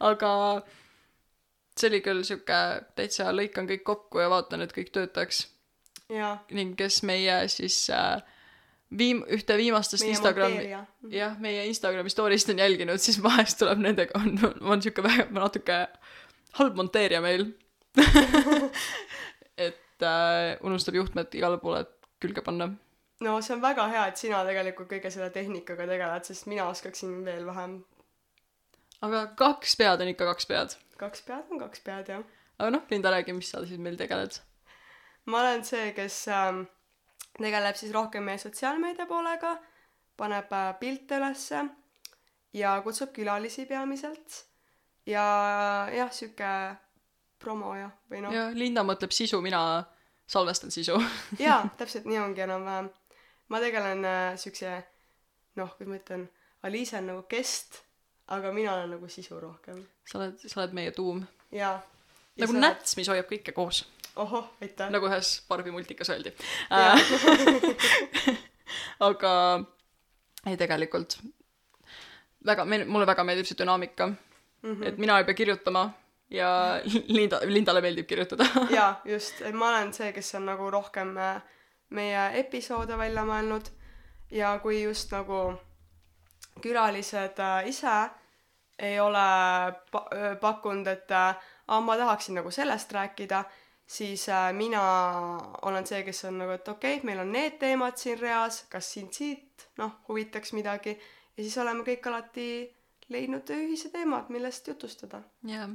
aga 0.07 0.33
see 1.77 1.89
oli 1.91 2.01
küll 2.05 2.25
sihuke 2.27 2.59
täitsa 2.97 3.31
lõikan 3.35 3.69
kõik 3.69 3.85
kokku 3.87 4.21
ja 4.23 4.29
vaatan, 4.31 4.65
et 4.65 4.75
kõik 4.75 4.93
töötaks 4.95 5.45
ning 6.51 6.75
kes 6.79 7.01
meie 7.07 7.35
siis 7.51 7.85
äh, 7.93 8.19
viim-, 8.97 9.23
ühte 9.31 9.55
viimastest 9.59 10.03
meie 10.03 10.15
Instagrami, 10.15 10.57
monteerija. 10.57 10.81
jah, 11.15 11.37
meie 11.43 11.65
Instagrami 11.69 12.11
story'st 12.11 12.51
on 12.53 12.61
jälginud, 12.61 13.01
siis 13.03 13.21
vahest 13.23 13.59
tuleb 13.61 13.81
nendega, 13.83 14.19
on, 14.19 14.35
on 14.61 14.83
sihuke 14.83 15.05
väga, 15.05 15.29
natuke 15.35 15.79
halb 16.59 16.79
monteerija 16.79 17.21
meil. 17.23 17.47
et 19.67 20.03
äh, 20.03 20.57
unustab 20.67 20.97
juhtmed 20.99 21.39
igale 21.39 21.59
poole 21.63 21.85
külge 22.21 22.43
panna. 22.45 22.71
No 23.21 23.37
see 23.41 23.55
on 23.55 23.63
väga 23.63 23.87
hea, 23.91 24.03
et 24.09 24.21
sina 24.21 24.41
tegelikult 24.47 24.89
kõige 24.91 25.11
selle 25.13 25.29
tehnikaga 25.33 25.87
tegeled, 25.89 26.27
sest 26.27 26.47
mina 26.51 26.67
oskaksin 26.71 27.21
veel 27.25 27.45
vähem. 27.47 27.79
aga 29.07 29.25
kaks 29.37 29.75
pead 29.79 30.03
on 30.03 30.13
ikka 30.13 30.29
kaks 30.33 30.49
pead. 30.49 30.77
kaks 31.01 31.25
pead 31.27 31.51
on 31.51 31.63
kaks 31.65 31.83
pead, 31.85 32.13
jah. 32.15 32.23
aga 32.59 32.69
noh, 32.77 32.85
Linda, 32.91 33.13
räägi, 33.13 33.35
mis 33.37 33.51
sa 33.53 33.65
siis 33.65 33.79
meil 33.79 33.97
tegeled. 33.99 34.39
ma 35.25 35.41
olen 35.41 35.65
see, 35.65 35.91
kes 35.97 36.23
ähm, 36.27 36.63
tegeleb 37.37 37.77
siis 37.79 37.93
rohkem 37.93 38.25
meie 38.27 38.41
sotsiaalmeedia 38.41 39.07
poolega, 39.09 39.57
paneb 40.17 40.53
äh, 40.53 40.71
pilte 40.79 41.21
ülesse 41.21 41.65
ja 42.53 42.75
kutsub 42.83 43.13
külalisi 43.15 43.65
peamiselt. 43.65 44.45
ja 45.05 45.25
jah, 45.93 46.11
sihuke 46.13 46.53
promo 47.41 47.73
jah, 47.75 47.91
või 48.09 48.21
noh, 48.21 48.33
ja 48.33 48.49
Linda 48.53 48.83
mõtleb 48.85 49.13
sisu, 49.15 49.41
mina 49.41 49.83
salvestan 50.29 50.71
sisu. 50.71 50.97
jaa, 51.39 51.63
täpselt 51.79 52.09
nii 52.09 52.19
ongi 52.21 52.45
enam-vähem. 52.45 52.89
Ma 53.51 53.61
tegelen 53.63 54.05
äh, 54.07 54.33
siukse, 54.39 54.75
noh, 55.59 55.73
kuidas 55.75 55.91
ma 55.91 55.99
ütlen, 55.99 56.27
Aliise 56.67 56.99
on 56.99 57.09
nagu 57.09 57.23
kest, 57.29 57.81
aga 58.31 58.51
mina 58.55 58.75
olen 58.75 58.93
nagu 58.95 59.09
sisu 59.09 59.39
rohkem. 59.41 59.81
sa 60.07 60.19
oled, 60.19 60.37
sa 60.45 60.61
oled 60.61 60.77
meie 60.77 60.93
tuum. 60.95 61.23
jaa. 61.55 61.75
nagu. 62.39 62.55
näts, 62.59 62.95
mis 62.99 63.09
hoiab 63.11 63.27
kõike 63.31 63.55
koos. 63.57 63.83
ohoh, 64.15 64.53
aitäh. 64.61 64.91
nagu 64.93 65.09
ühes 65.09 65.33
Barbi 65.49 65.73
multikas 65.73 66.13
öeldi. 66.13 66.33
Jaa. 66.69 66.95
aga 69.09 69.33
ei, 70.47 70.57
tegelikult 70.57 71.19
väga, 72.45 72.65
mulle 72.65 73.07
väga 73.09 73.25
meeldib 73.27 73.49
see 73.49 73.57
dünaamika 73.59 74.07
mm. 74.07 74.15
-hmm. 74.63 74.87
et 74.87 74.97
mina 74.97 75.17
ei 75.17 75.25
pea 75.25 75.33
kirjutama 75.33 75.89
ja 76.29 76.81
Linda, 77.17 77.39
Lindale 77.43 77.81
meeldib 77.81 78.07
kirjutada. 78.07 78.45
jaa, 78.69 79.01
just, 79.05 79.41
et 79.41 79.55
ma 79.55 79.69
olen 79.69 79.93
see, 79.93 80.11
kes 80.13 80.35
on 80.35 80.45
nagu 80.45 80.69
rohkem 80.71 81.17
äh, 81.17 81.41
meie 81.91 82.39
episoode 82.39 82.97
välja 82.97 83.23
mõelnud 83.27 83.69
ja 84.31 84.55
kui 84.63 84.81
just 84.83 85.11
nagu 85.11 85.41
külalised 86.61 87.39
äh, 87.39 87.67
ise 87.67 87.95
ei 88.81 88.99
ole 88.99 89.25
pa- 89.91 90.07
öö, 90.13 90.35
pakkunud, 90.35 90.87
et 90.87 91.11
äh, 91.11 91.35
aa, 91.67 91.81
ma 91.81 91.97
tahaksin 91.97 92.35
nagu 92.35 92.51
sellest 92.51 92.91
rääkida, 92.91 93.43
siis 93.85 94.29
äh, 94.29 94.53
mina 94.53 94.81
olen 95.61 95.87
see, 95.87 96.03
kes 96.03 96.25
on 96.25 96.37
nagu, 96.41 96.55
et 96.57 96.67
okei 96.67 96.95
okay,, 96.95 97.05
meil 97.05 97.19
on 97.21 97.31
need 97.31 97.59
teemad 97.61 97.97
siin 97.97 98.19
reas, 98.19 98.63
kas 98.69 98.93
sind 98.93 99.13
siit 99.13 99.67
noh, 99.77 99.99
huvitaks 100.07 100.53
midagi 100.57 100.95
ja 101.37 101.43
siis 101.43 101.57
oleme 101.61 101.85
kõik 101.87 102.09
alati 102.09 102.47
leidnud 103.11 103.49
ühise 103.55 103.91
teema, 103.93 104.25
millest 104.29 104.67
jutustada. 104.67 105.21
jah. 105.47 105.69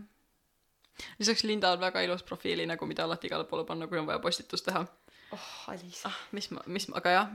lisaks 1.19 1.45
Linda 1.45 1.73
on 1.73 1.81
väga 1.81 2.01
ilus 2.01 2.23
profiilinägu, 2.23 2.87
mida 2.87 3.05
alati 3.05 3.27
igale 3.31 3.45
poole 3.45 3.65
panna, 3.65 3.87
kui 3.87 3.99
on 3.99 4.07
vaja 4.07 4.19
postitus 4.19 4.63
teha. 4.63 4.87
oh, 5.33 5.47
Aliis. 5.73 6.03
ah, 6.07 6.17
mis 6.33 6.51
ma, 6.51 6.63
mis 6.67 6.89
ma, 6.89 6.99
aga 7.01 7.15
jah, 7.15 7.31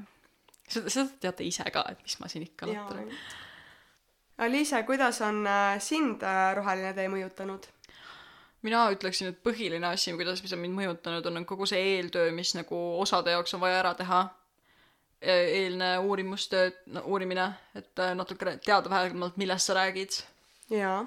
seda, 0.68 0.90
seda 0.90 1.08
teate 1.26 1.48
ise 1.48 1.66
ka, 1.74 1.86
et 1.92 2.02
mis 2.04 2.18
ma 2.20 2.30
siin 2.32 2.48
ikka 2.48 2.70
latran. 2.70 3.12
Aliise, 4.42 4.84
kuidas 4.88 5.22
on 5.22 5.46
äh, 5.48 5.78
sind 5.80 6.24
äh, 6.24 6.56
roheline 6.58 6.94
tee 6.98 7.08
mõjutanud? 7.12 7.70
mina 8.62 8.84
ütleksin, 8.94 9.32
et 9.32 9.40
põhiline 9.42 9.88
asi, 9.90 10.14
kuidas 10.14 10.44
see 10.44 10.54
on 10.54 10.62
mind 10.62 10.78
mõjutanud, 10.78 11.26
on 11.26 11.46
kogu 11.50 11.66
see 11.70 11.82
eeltöö, 11.96 12.30
mis 12.36 12.54
nagu 12.54 12.78
osade 13.02 13.34
jaoks 13.34 13.56
on 13.58 13.64
vaja 13.64 13.80
ära 13.82 13.96
teha. 13.98 14.28
eelne 15.22 15.98
uurimustöö, 16.02 16.72
no 16.94 17.02
uurimine, 17.06 17.52
et 17.78 18.00
äh, 18.00 18.16
natuke 18.18 18.58
teada 18.66 18.90
vähemalt, 18.90 19.36
millest 19.38 19.70
sa 19.70 19.74
räägid 19.78 20.24
jaa 20.72 21.06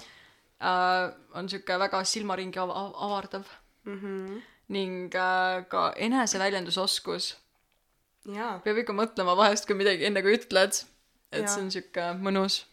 äh,. 0.61 1.13
on 1.35 1.49
sihuke 1.49 1.79
väga 1.79 2.05
silmaringi 2.05 2.59
av- 2.59 2.95
avardav 2.95 3.45
mm. 3.85 4.01
-hmm. 4.01 4.43
Ning 4.69 5.15
äh, 5.15 5.65
ka 5.69 5.93
eneseväljendusoskus. 5.97 7.35
peab 8.65 8.79
ikka 8.81 8.97
mõtlema 8.97 9.37
vahest, 9.37 9.67
kui 9.67 9.77
midagi 9.77 10.07
enne 10.09 10.23
kui 10.25 10.37
ütled, 10.39 10.79
et 11.33 11.45
Jaa. 11.45 11.49
see 11.49 11.63
on 11.63 11.71
sihuke 11.75 12.07
mõnus. 12.21 12.65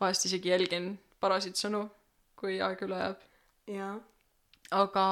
vahest 0.00 0.24
isegi 0.24 0.48
jälgin 0.54 0.94
parasid 1.20 1.58
sõnu, 1.58 1.88
kui 2.36 2.60
aeg 2.62 2.82
üle 2.86 3.02
jääb. 3.66 4.00
aga 4.70 5.04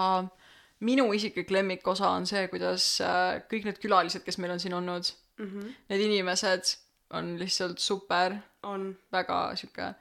minu 0.80 1.12
isiklik 1.12 1.50
lemmikosa 1.50 2.08
on 2.08 2.26
see, 2.26 2.48
kuidas 2.48 3.00
äh, 3.00 3.42
kõik 3.50 3.68
need 3.68 3.78
külalised, 3.82 4.24
kes 4.24 4.38
meil 4.38 4.52
on 4.56 4.60
siin 4.60 4.74
olnud, 4.74 5.12
mm 5.38 5.46
-hmm. 5.46 5.74
need 5.88 6.00
inimesed 6.00 6.76
on 7.10 7.38
lihtsalt 7.38 7.78
super, 7.78 8.36
on, 8.62 8.96
väga 9.12 9.56
sihuke 9.56 9.94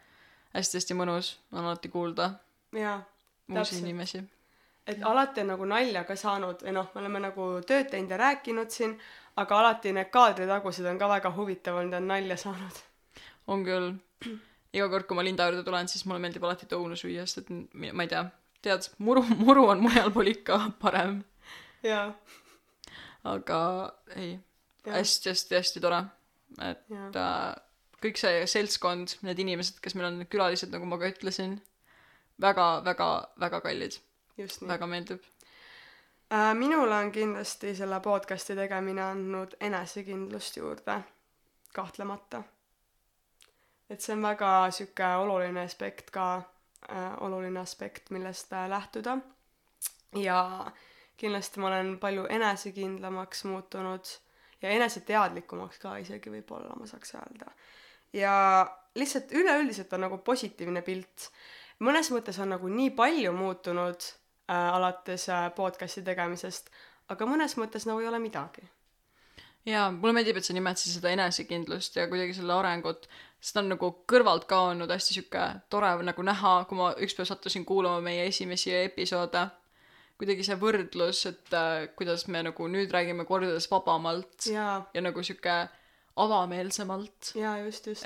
hästi-hästi 0.55 0.95
mõnus 0.98 1.36
on 1.51 1.65
alati 1.65 1.89
kuulda 1.89 2.31
jaa. 2.74 3.03
uusi 3.51 3.79
inimesi. 3.79 4.24
Et 4.88 5.04
alati 5.04 5.42
on 5.42 5.54
nagu 5.54 5.68
nalja 5.70 6.04
ka 6.08 6.15
saanud 6.20 6.63
või 6.65 6.74
noh, 6.77 6.89
me 6.94 7.01
oleme 7.01 7.22
nagu 7.27 7.48
tööd 7.68 7.89
teinud 7.92 8.12
ja 8.13 8.20
rääkinud 8.22 8.74
siin, 8.74 8.96
aga 9.42 9.60
alati 9.60 9.94
need 9.96 10.12
kaadritagused 10.13 10.86
on 10.89 11.00
ka 11.01 11.10
väga 11.10 11.32
huvitav 11.36 11.80
olnud 11.80 11.98
ja 11.98 12.01
on 12.04 12.10
nalja 12.13 12.38
saanud. 12.38 12.82
on 13.48 13.65
küll. 13.65 13.94
iga 14.74 14.89
kord, 14.92 15.08
kui 15.08 15.18
ma 15.18 15.24
Linda 15.24 15.50
juurde 15.50 15.63
tulen, 15.65 15.88
siis 15.88 16.06
mulle 16.06 16.22
meeldib 16.24 16.44
alati 16.44 16.68
õunu 16.77 16.98
süüa, 17.00 17.25
sest 17.25 17.46
et 17.46 17.51
ma 17.74 18.06
ei 18.06 18.12
tea, 18.12 18.25
tead, 18.65 18.89
muru, 18.98 19.24
muru 19.46 19.68
on 19.72 19.84
mujal 19.84 20.12
pool 20.13 20.32
ikka 20.34 20.60
parem, 20.82 21.22
jaa, 21.86 22.10
aga 23.24 23.60
ei, 24.15 24.36
Jah. 24.86 24.98
hästi-hästi-hästi 25.00 25.82
tore, 25.82 26.04
et 26.62 26.84
jaa, 26.92 27.08
äh, 27.10 27.62
kõik 28.06 28.20
see 28.22 28.44
seltskond, 28.50 29.18
need 29.25 29.39
inimesed, 29.42 29.80
kes 29.82 29.96
meil 29.98 30.12
on, 30.12 30.20
need 30.22 30.30
külalised, 30.34 30.70
nagu 30.74 30.86
ma 30.89 31.00
ka 31.01 31.10
ütlesin, 31.10 31.58
väga, 32.42 32.68
väga, 32.86 33.10
väga 33.42 33.62
kallid. 33.63 33.98
Väga 34.68 34.88
meeldib. 34.88 35.24
Äh, 36.34 36.56
minule 36.56 36.96
on 36.96 37.12
kindlasti 37.12 37.75
selle 37.75 38.00
podcast'i 38.00 38.56
tegemine 38.56 39.04
andnud 39.04 39.54
enesekindlust 39.62 40.58
juurde, 40.58 41.00
kahtlemata. 41.74 42.44
et 43.89 44.01
see 44.01 44.15
on 44.15 44.24
väga 44.25 44.72
sihuke 44.72 45.10
oluline 45.22 45.62
aspekt 45.62 46.10
ka 46.12 46.42
äh,, 46.89 47.22
oluline 47.22 47.60
aspekt, 47.60 48.10
millest 48.10 48.54
äh, 48.54 48.70
lähtuda. 48.70 49.18
ja 50.15 50.72
kindlasti 51.18 51.60
ma 51.60 51.68
olen 51.68 52.00
palju 52.00 52.25
enesekindlamaks 52.30 53.44
muutunud 53.44 54.06
ja 54.62 54.70
eneseteadlikumaks 54.70 55.80
ka 55.80 55.98
isegi 55.98 56.34
võib-olla 56.34 56.75
ma 56.80 56.88
saaks 56.89 57.15
öelda. 57.15 57.51
ja 58.13 58.36
lihtsalt 58.96 59.32
üleüldiselt 59.32 59.94
on 59.94 60.08
nagu 60.08 60.18
positiivne 60.18 60.82
pilt. 60.82 61.30
mõnes 61.80 62.12
mõttes 62.12 62.42
on 62.42 62.50
nagu 62.50 62.68
nii 62.68 62.89
palju 62.98 63.32
muutunud 63.34 64.13
äh, 64.49 64.73
alates 64.75 65.29
äh, 65.29 65.49
podcast'i 65.55 66.03
tegemisest, 66.05 66.71
aga 67.09 67.27
mõnes 67.29 67.57
mõttes 67.59 67.87
nagu 67.89 68.01
ei 68.01 68.09
ole 68.09 68.19
midagi. 68.23 68.65
jaa, 69.65 69.89
mulle 69.91 70.13
meeldib, 70.13 70.37
et 70.37 70.45
sa 70.45 70.53
nimetasid 70.53 70.99
seda 70.99 71.11
enesekindlust 71.15 71.95
ja 71.97 72.07
kuidagi 72.11 72.35
selle 72.37 72.53
arengut, 72.53 73.07
sest 73.41 73.61
on 73.61 73.71
nagu 73.73 73.91
kõrvalt 74.11 74.47
ka 74.49 74.61
olnud 74.71 74.91
hästi 74.93 75.17
sihuke 75.17 75.45
tore 75.69 75.95
nagu 76.05 76.25
näha, 76.25 76.55
kui 76.69 76.77
ma 76.77 76.91
ükspäev 76.93 77.29
sattusin 77.29 77.65
kuulama 77.65 78.01
meie 78.05 78.27
esimesi 78.29 78.73
episoode, 78.83 79.47
kuidagi 80.19 80.45
see 80.47 80.59
võrdlus, 80.61 81.25
et 81.31 81.57
äh, 81.57 81.87
kuidas 81.97 82.27
me 82.27 82.43
nagu 82.45 82.69
nüüd 82.69 82.93
räägime 82.93 83.25
kordades 83.25 83.69
vabamalt 83.71 84.51
jaa, 84.53 84.83
ja 84.93 85.01
nagu 85.01 85.23
sihuke 85.25 85.65
avameelsemalt, 86.15 87.33
jaa, 87.35 87.57
just, 87.65 87.87
just. 87.91 88.05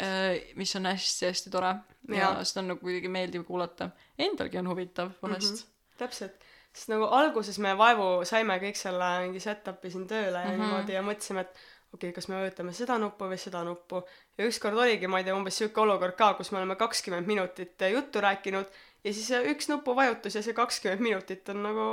mis 0.58 0.76
on 0.76 0.88
hästi-hästi 0.90 1.52
tore 1.54 1.76
ja 2.10 2.24
Jaa. 2.24 2.44
seda 2.44 2.64
on 2.64 2.72
nagu 2.74 2.82
kuidagi 2.82 3.12
meeldiv 3.12 3.44
kuulata. 3.48 3.90
Endalgi 4.20 4.58
on 4.58 4.70
huvitav 4.72 5.12
vahest 5.22 5.52
mm. 5.52 5.58
-hmm. 5.58 5.79
täpselt, 6.00 6.36
sest 6.74 6.90
nagu 6.94 7.08
alguses 7.20 7.58
me 7.64 7.74
vaevu 7.78 8.26
saime 8.30 8.56
kõik 8.62 8.78
selle 8.80 9.10
mingi 9.26 9.42
set-up'i 9.44 9.92
siin 9.92 10.08
tööle 10.08 10.40
ja 10.46 10.52
Mhm. 10.54 10.62
niimoodi 10.62 10.94
ja 10.98 11.02
mõtlesime, 11.06 11.42
et 11.48 11.54
okei 11.94 12.10
okay,, 12.10 12.12
kas 12.18 12.28
me 12.30 12.36
vajutame 12.42 12.74
seda 12.78 12.98
nuppu 13.02 13.26
või 13.32 13.38
seda 13.42 13.64
nuppu. 13.66 14.04
ja 14.38 14.46
ükskord 14.48 14.78
oligi, 14.78 15.08
ma 15.08 15.18
ei 15.20 15.24
tea, 15.28 15.36
umbes 15.36 15.58
sihuke 15.58 15.82
olukord 15.82 16.16
ka, 16.18 16.34
kus 16.38 16.52
me 16.52 16.58
oleme 16.62 16.76
kakskümmend 16.76 17.28
minutit 17.28 17.82
juttu 17.92 18.22
rääkinud 18.22 18.66
ja 19.04 19.14
siis 19.14 19.32
üks 19.54 19.70
nupuvajutus 19.70 20.36
ja 20.36 20.42
see 20.46 20.54
kakskümmend 20.54 21.02
minutit 21.02 21.50
on 21.50 21.64
nagu 21.64 21.88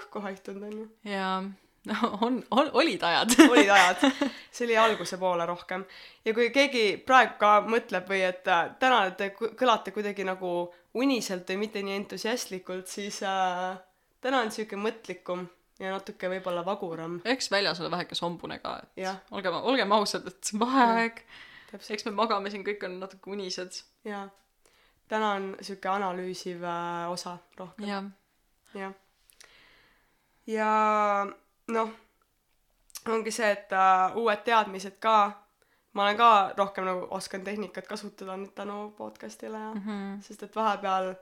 õhku 0.00 0.20
haihtunud, 0.24 0.62
onju. 0.72 0.88
ja 1.04 1.40
no 1.40 1.52
on, 2.20 2.44
on, 2.50 2.70
olid 2.72 3.02
ajad. 3.02 3.34
olid 3.52 3.70
ajad, 3.70 3.96
see 4.50 4.66
oli 4.66 4.76
alguse 4.76 5.18
poole 5.18 5.46
rohkem. 5.46 5.84
ja 6.24 6.34
kui 6.34 6.50
keegi 6.54 6.84
praegu 7.06 7.38
ka 7.40 7.52
mõtleb 7.66 8.08
või 8.10 8.22
et 8.26 8.48
äh, 8.48 8.70
täna 8.80 9.04
te 9.16 9.30
kõlate 9.38 9.94
kuidagi 9.94 10.26
nagu 10.26 10.72
uniselt 10.98 11.48
või 11.48 11.64
mitte 11.64 11.82
nii 11.84 11.96
entusiastlikult, 12.02 12.88
siis 12.90 13.22
äh, 13.26 13.78
täna 14.24 14.42
on 14.44 14.52
sihuke 14.54 14.78
mõtlikum 14.80 15.46
ja 15.78 15.92
natuke 15.94 16.30
võib-olla 16.32 16.64
vaguram. 16.66 17.20
eks 17.24 17.50
väljas 17.54 17.80
ole 17.80 17.90
väheke 17.94 18.18
sombune 18.18 18.58
ka, 18.62 18.78
et 18.82 19.08
olgem, 19.30 19.60
olgem 19.62 19.92
ausad, 19.94 20.26
et 20.28 20.52
vaheaeg, 20.58 21.22
eks 21.78 22.08
me 22.08 22.14
magame 22.18 22.50
siin, 22.50 22.66
kõik 22.66 22.84
on 22.88 22.98
natuke 23.00 23.30
unised. 23.30 23.82
jaa. 24.04 24.26
täna 25.08 25.34
on 25.40 25.52
sihuke 25.60 25.92
analüüsiv 25.92 26.64
äh, 26.64 27.10
osa 27.10 27.38
rohkem, 27.56 27.86
jah, 27.88 28.08
jah. 28.74 28.96
ja 30.46 30.72
noh, 31.68 31.92
ongi 33.08 33.32
see, 33.34 33.50
et 33.52 33.72
äh, 33.72 34.16
uued 34.16 34.42
teadmised 34.44 34.98
ka, 35.00 35.16
ma 35.92 36.04
olen 36.04 36.16
ka 36.16 36.30
rohkem 36.56 36.84
nagu 36.84 37.06
oskan 37.10 37.44
tehnikat 37.44 37.88
kasutada 37.88 38.36
nüüd 38.36 38.54
tänu 38.54 38.92
podcast'ile 38.98 39.64
ja 39.64 39.72
mm. 39.74 39.82
-hmm. 39.86 40.20
sest 40.22 40.42
et 40.42 40.56
vahepeal 40.56 41.14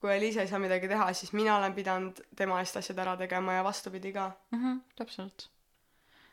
kui 0.00 0.16
Eliisa 0.16 0.40
ei 0.40 0.48
saa 0.48 0.58
midagi 0.58 0.88
teha, 0.88 1.12
siis 1.12 1.32
mina 1.32 1.56
olen 1.56 1.74
pidanud 1.74 2.20
tema 2.36 2.60
eest 2.60 2.76
asjad 2.80 2.98
ära 2.98 3.16
tegema 3.20 3.52
ja 3.58 3.64
vastupidi 3.64 4.12
ka. 4.12 4.30
Mhm, 4.50 4.78
täpselt. 4.96 5.50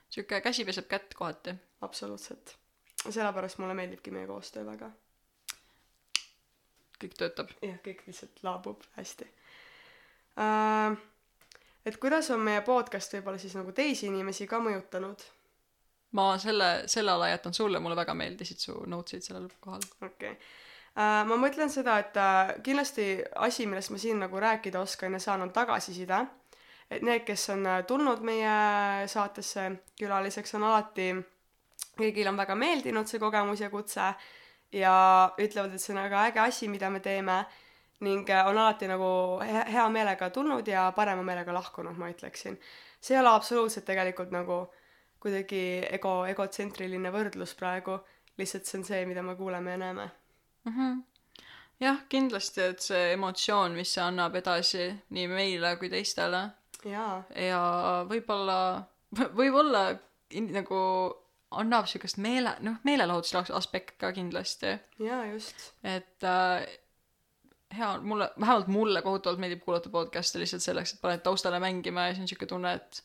sihuke 0.09 0.41
käsi 0.41 0.65
peseb 0.65 0.87
kätt 0.87 1.13
kohati. 1.13 1.55
absoluutselt. 1.81 2.55
sellepärast 3.09 3.57
mulle 3.57 3.73
meeldibki 3.73 4.11
meie 4.11 4.27
koostöö 4.27 4.65
väga. 4.65 4.91
kõik 7.03 7.17
töötab. 7.17 7.51
jah, 7.61 7.77
kõik 7.87 8.07
lihtsalt 8.07 8.43
laabub 8.43 8.83
hästi 8.95 9.27
uh,. 10.37 10.97
Et 11.87 11.97
kuidas 12.01 12.29
on 12.35 12.43
meie 12.43 12.61
podcast 12.67 13.13
võib-olla 13.15 13.39
siis 13.39 13.55
nagu 13.55 13.71
teisi 13.75 14.09
inimesi 14.11 14.47
ka 14.49 14.59
mõjutanud? 14.63 15.25
ma 16.17 16.29
selle, 16.41 16.69
selle 16.87 17.11
ala 17.11 17.29
jätan 17.31 17.53
sulle, 17.53 17.79
mulle 17.83 17.97
väga 17.99 18.15
meeldisid 18.17 18.63
su 18.63 18.77
notes'id 18.89 19.25
sellel 19.25 19.49
kohal. 19.63 19.83
okei 20.01 20.31
okay. 20.31 20.33
uh,. 20.95 21.23
ma 21.29 21.37
mõtlen 21.39 21.71
seda, 21.71 21.99
et 22.03 22.19
uh, 22.19 22.55
kindlasti 22.63 23.07
asi, 23.47 23.67
millest 23.69 23.93
ma 23.93 24.01
siin 24.01 24.19
nagu 24.23 24.39
rääkida 24.43 24.81
oskan 24.81 25.17
ja 25.17 25.23
saan, 25.23 25.45
on 25.45 25.53
tagasiside. 25.55 26.25
et 26.91 27.03
need, 27.03 27.23
kes 27.27 27.49
on 27.55 27.65
uh, 27.67 27.79
tulnud 27.87 28.23
meie 28.23 29.07
saatesse 29.11 29.69
külaliseks, 29.99 30.55
on 30.59 30.67
alati, 30.71 31.11
kõigil 31.99 32.31
on 32.31 32.39
väga 32.39 32.55
meeldinud 32.55 33.07
see 33.07 33.19
kogemus 33.19 33.63
ja 33.63 33.69
kutse 33.69 34.11
ja 34.75 34.97
ütlevad, 35.39 35.75
et 35.75 35.83
see 35.83 35.95
on 35.95 36.03
väga 36.03 36.27
äge 36.31 36.43
asi, 36.43 36.67
mida 36.71 36.89
me 36.91 36.99
teeme 37.03 37.41
ning 38.05 38.29
uh, 38.29 38.49
on 38.49 38.57
alati 38.57 38.89
nagu 38.89 39.09
hea, 39.41 39.87
meelega 39.89 40.29
tulnud 40.29 40.67
ja 40.67 40.91
parema 40.95 41.23
meelega 41.25 41.53
lahkunud, 41.53 41.97
ma 41.97 42.11
ütleksin. 42.13 42.59
see 43.01 43.15
ei 43.15 43.21
ole 43.21 43.33
absoluutselt 43.33 43.85
tegelikult 43.85 44.31
nagu 44.31 44.67
kuidagi 45.19 45.81
ego, 45.91 46.25
egotsentriline 46.29 47.11
võrdlus 47.11 47.55
praegu, 47.57 47.97
lihtsalt 48.37 48.65
see 48.65 48.79
on 48.79 48.85
see, 48.85 49.05
mida 49.09 49.23
me 49.25 49.35
kuuleme 49.35 49.71
ja 49.71 49.77
näeme. 49.77 50.09
jah, 51.79 52.03
kindlasti, 52.09 52.61
et 52.61 52.85
see 52.85 53.11
emotsioon, 53.13 53.73
mis 53.77 53.93
see 53.93 54.03
annab 54.03 54.35
edasi 54.35 54.91
nii 55.09 55.27
meile 55.31 55.75
kui 55.81 55.89
teistele 55.89 56.47
jaa, 56.85 57.21
ja 57.35 57.61
võib-olla, 58.09 58.59
võib-olla 59.39 59.83
nagu 60.53 60.81
annab 61.57 61.87
siukest 61.87 62.19
meele, 62.21 62.57
noh, 62.65 62.79
meelelahutuse 62.87 63.55
aspekt 63.55 63.95
ka 64.01 64.11
kindlasti, 64.15 64.75
jaa 65.03 65.23
just. 65.31 65.71
et 65.83 66.27
äh, 66.27 66.67
hea, 67.77 67.99
mulle, 68.01 68.31
vähemalt 68.39 68.67
mulle 68.67 69.01
kohutavalt 69.01 69.39
meeldib 69.39 69.63
kuulata 69.65 69.89
podcast'e 69.89 70.39
lihtsalt 70.39 70.63
selleks, 70.63 70.93
et 70.93 71.01
paned 71.01 71.23
taustale 71.23 71.59
mängima 71.59 72.07
ja 72.07 72.13
siis 72.13 72.21
on 72.21 72.27
siuke 72.27 72.45
tunne, 72.45 72.73
et 72.73 73.03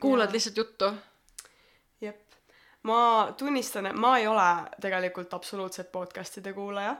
kuulad 0.00 0.28
Jaa. 0.28 0.32
lihtsalt 0.32 0.56
juttu. 0.56 0.92
jep. 2.00 2.20
ma 2.82 3.32
tunnistan, 3.38 3.86
et 3.86 3.96
ma 3.96 4.18
ei 4.18 4.26
ole 4.26 4.50
tegelikult 4.80 5.34
absoluutselt 5.34 5.92
podcast'ide 5.92 6.52
kuulaja. 6.52 6.96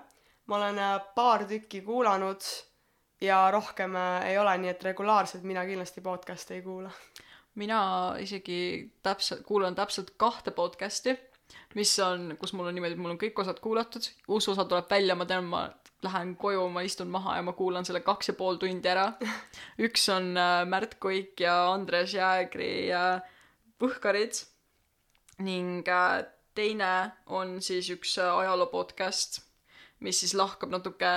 ma 0.47 0.57
olen 0.57 0.79
äh, 0.79 1.01
paar 1.15 1.45
tükki 1.45 1.81
kuulanud 1.81 2.41
ja 3.21 3.51
rohkem 3.51 3.97
äh, 3.97 4.27
ei 4.27 4.39
ole, 4.39 4.59
nii 4.59 4.71
et 4.71 4.85
regulaarselt 4.85 5.43
mina 5.43 5.67
kindlasti 5.67 6.01
podcast'e 6.01 6.55
ei 6.55 6.63
kuula. 6.63 6.91
mina 7.55 8.15
isegi 8.19 8.93
täpselt, 9.03 9.43
kuulan 9.47 9.75
täpselt 9.75 10.11
kahte 10.17 10.51
podcast'i, 10.51 11.19
mis 11.75 11.93
on, 12.05 12.33
kus 12.41 12.53
mul 12.57 12.69
on 12.69 12.77
niimoodi, 12.77 12.97
et 12.97 13.03
mul 13.03 13.15
on 13.15 13.21
kõik 13.21 13.39
osad 13.43 13.61
kuulatud, 13.65 14.09
uus 14.29 14.49
osa 14.51 14.67
tuleb 14.69 14.91
välja, 14.91 15.17
ma 15.19 15.27
tean, 15.29 15.49
ma 15.51 15.67
lähen 16.07 16.35
koju, 16.39 16.69
ma 16.73 16.85
istun 16.87 17.11
maha 17.11 17.37
ja 17.39 17.45
ma 17.47 17.55
kuulan 17.59 17.87
selle 17.87 18.03
kaks 18.07 18.31
ja 18.31 18.37
pool 18.39 18.61
tundi 18.61 18.91
ära. 18.91 19.11
üks 19.87 20.07
on 20.15 20.33
äh, 20.39 20.63
Märt 20.69 20.99
Kuik 21.03 21.41
ja 21.43 21.57
Andres 21.73 22.15
Jäägri 22.15 22.91
äh, 22.95 23.19
Põhkarid 23.79 24.45
ning 25.47 25.89
äh, 25.89 26.23
teine 26.59 26.93
on 27.27 27.59
siis 27.63 27.91
üks 27.95 28.17
ajaloo 28.23 28.71
podcast, 28.71 29.43
mis 30.03 30.23
siis 30.23 30.35
lahkab 30.39 30.73
natuke, 30.75 31.13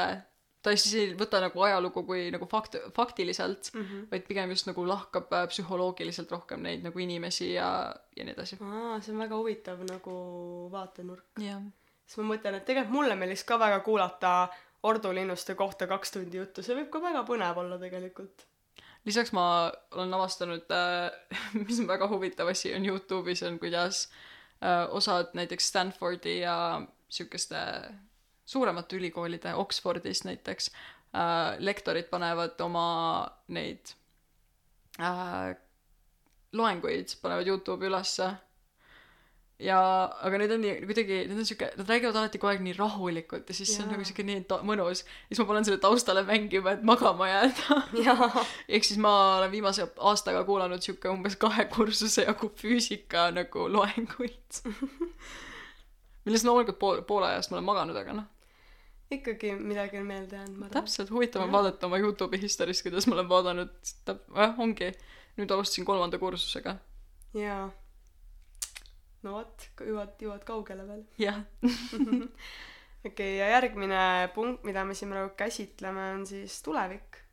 ta 0.61 0.73
siis 0.77 0.93
ei 0.97 1.11
võta 1.17 1.41
nagu 1.41 1.63
ajalugu 1.65 2.03
kui 2.05 2.25
nagu 2.33 2.45
fakt, 2.49 2.77
faktiliselt 2.95 3.71
mm, 3.73 3.81
-hmm. 3.81 4.07
vaid 4.11 4.25
pigem 4.27 4.53
just 4.53 4.67
nagu 4.69 4.85
lahkab 4.87 5.33
äh, 5.33 5.47
psühholoogiliselt 5.49 6.31
rohkem 6.31 6.61
neid 6.65 6.83
nagu 6.85 6.99
inimesi 6.99 7.53
ja, 7.53 7.69
ja 8.17 8.25
nii 8.25 8.35
edasi. 8.35 8.57
aa, 8.61 8.99
see 9.01 9.13
on 9.15 9.23
väga 9.23 9.37
huvitav 9.37 9.81
nagu 9.89 10.15
vaatenurk. 10.71 11.25
jah. 11.41 11.63
siis 12.05 12.21
ma 12.21 12.33
mõtlen, 12.33 12.59
et 12.59 12.65
tegelikult 12.65 12.97
mulle 12.99 13.15
meeldiks 13.15 13.43
ka 13.43 13.59
väga 13.59 13.79
kuulata 13.79 14.35
Ordu 14.83 15.11
linnuste 15.13 15.53
kohta 15.55 15.85
kaks 15.87 16.11
tundi 16.11 16.37
juttu, 16.37 16.63
see 16.65 16.73
võib 16.73 16.87
ka 16.89 17.01
väga 17.01 17.21
põnev 17.25 17.57
olla 17.57 17.77
tegelikult. 17.77 18.45
lisaks 19.05 19.33
ma 19.33 19.71
olen 19.91 20.13
avastanud 20.13 20.77
äh, 20.77 21.09
mis 21.65 21.79
on 21.79 21.87
väga 21.87 22.07
huvitav 22.07 22.53
asi, 22.53 22.75
on 22.75 22.85
Youtube'is 22.85 23.43
on, 23.47 23.59
kuidas 23.59 24.07
äh, 24.61 24.85
osad 24.89 25.33
näiteks 25.33 25.67
Stanfordi 25.73 26.39
ja 26.39 26.81
siukeste 27.09 27.57
suuremate 28.51 28.99
ülikoolide, 28.99 29.55
Oxfordist 29.55 30.27
näiteks 30.27 30.69
äh,, 31.15 31.57
lektorid 31.63 32.09
panevad 32.11 32.59
oma 32.65 32.85
neid 33.55 33.95
äh, 34.99 35.55
loenguid, 36.53 37.13
panevad 37.23 37.47
Youtube'i 37.47 37.87
ülesse. 37.87 38.31
ja, 39.61 39.77
aga 40.25 40.39
need 40.41 40.51
on 40.55 40.63
nii 40.65 40.71
kuidagi, 40.89 41.17
need 41.29 41.37
on 41.37 41.45
siuke, 41.45 41.67
nad 41.77 41.89
räägivad 41.91 42.15
alati 42.17 42.39
kogu 42.41 42.49
aeg 42.49 42.63
nii 42.65 42.73
rahulikult 42.79 43.51
ja 43.51 43.53
siis 43.53 43.69
see 43.75 43.83
on 43.85 43.91
nagu 43.93 44.03
siuke 44.09 44.25
nii 44.25 44.39
ta- 44.49 44.57
mõnus. 44.65 45.03
siis 45.29 45.37
ma 45.39 45.45
panen 45.51 45.67
selle 45.67 45.77
taustale 45.83 46.23
mängima, 46.25 46.73
et 46.73 46.81
magama 46.87 47.27
jääda. 47.29 47.77
ehk 48.73 48.87
siis 48.89 48.97
ma 48.99 49.11
olen 49.37 49.53
viimase 49.53 49.85
aastaga 50.11 50.41
kuulanud 50.49 50.81
sihuke 50.81 51.13
umbes 51.13 51.37
kahe 51.39 51.67
kursuse 51.71 52.25
jagu 52.25 52.49
füüsika 52.57 53.29
nagu 53.37 53.67
loenguid. 53.77 54.63
millest 56.25 56.45
loomulikult 56.49 56.79
pool, 56.81 57.05
poole 57.05 57.29
ajast 57.31 57.53
ma 57.53 57.59
olen 57.59 57.69
maganud, 57.69 58.01
aga 58.01 58.17
noh, 58.17 58.27
ikkagi 59.11 59.51
midagi 59.59 59.99
on 59.99 60.07
meelde 60.07 60.35
jäänud, 60.35 60.55
ma 60.55 60.65
arvan. 60.65 60.73
täpselt 60.77 61.11
huvitav 61.11 61.43
on 61.43 61.51
vaadata 61.51 61.87
oma 61.87 61.99
Youtube'i 61.99 62.41
historist, 62.41 62.83
kuidas 62.85 63.07
ma 63.07 63.17
olen 63.17 63.29
vaadanud, 63.29 63.71
jah, 64.07 64.59
ongi. 64.59 64.91
nüüd 65.37 65.51
alustasin 65.51 65.85
kolmanda 65.85 66.19
kursusega. 66.19 66.75
jaa. 67.37 67.69
no 69.23 69.33
vot, 69.37 69.67
jõuad, 69.79 70.13
jõuad 70.21 70.45
kaugele 70.47 70.87
veel. 70.87 71.03
jah. 71.27 71.41
okei 73.07 73.33
ja 73.37 73.49
järgmine 73.55 74.29
punkt, 74.35 74.63
mida 74.67 74.85
me 74.85 74.95
siin 74.97 75.11
praegu 75.13 75.33
käsitleme, 75.37 76.13
on 76.19 76.25
siis 76.27 76.61
tulevik. 76.63 77.23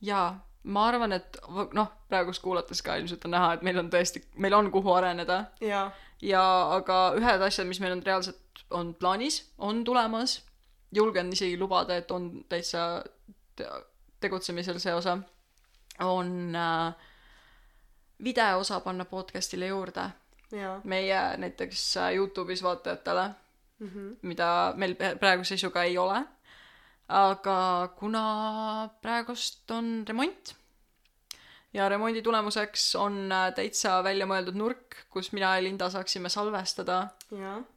jaa, 0.00 0.34
ma 0.62 0.86
arvan, 0.90 1.16
et 1.16 1.40
noh, 1.74 1.90
praegust 2.08 2.42
kuulates 2.44 2.82
ka 2.86 2.98
ilmselt 3.00 3.24
on 3.26 3.36
näha, 3.36 3.56
et 3.56 3.66
meil 3.66 3.82
on 3.82 3.90
tõesti, 3.92 4.22
meil 4.36 4.54
on 4.56 4.70
kuhu 4.70 4.94
areneda 4.94 5.44
jaa, 5.64 5.88
ja 6.22 6.44
aga 6.76 7.00
ühed 7.18 7.42
asjad, 7.48 7.68
mis 7.68 7.80
meil 7.82 7.96
on 7.96 8.04
reaalselt, 8.06 8.64
on 8.70 8.94
plaanis, 8.94 9.42
on 9.58 9.84
tulemas, 9.84 10.40
julgen 10.92 11.32
isegi 11.32 11.58
lubada, 11.58 11.96
et 11.96 12.10
on 12.10 12.44
täitsa 12.48 13.04
te- 13.56 13.70
tegutsemisel 14.20 14.78
see 14.78 14.94
osa, 14.94 15.18
on 16.00 16.56
äh, 16.56 16.94
videoosa 18.24 18.80
panna 18.80 19.04
podcast'ile 19.04 19.66
juurde 19.66 20.10
meie 20.84 21.36
näiteks 21.36 21.96
äh, 21.96 22.12
Youtube'is 22.14 22.62
vaatajatele, 22.62 23.28
mm. 23.78 23.88
-hmm. 23.88 24.16
mida 24.22 24.72
meil 24.76 24.94
praeguse 25.20 25.48
seisuga 25.48 25.82
ei 25.82 25.98
ole. 25.98 26.24
aga 27.08 27.88
kuna 27.98 28.88
praegust 29.02 29.70
on 29.70 30.04
remont 30.08 30.54
ja 31.72 31.88
remondi 31.88 32.22
tulemuseks 32.22 32.94
on 32.98 33.32
äh, 33.32 33.52
täitsa 33.54 34.00
välja 34.04 34.26
mõeldud 34.26 34.56
nurk, 34.58 34.96
kus 35.10 35.32
mina 35.32 35.52
ja 35.56 35.62
Linda 35.62 35.90
saaksime 35.90 36.28
salvestada 36.28 37.08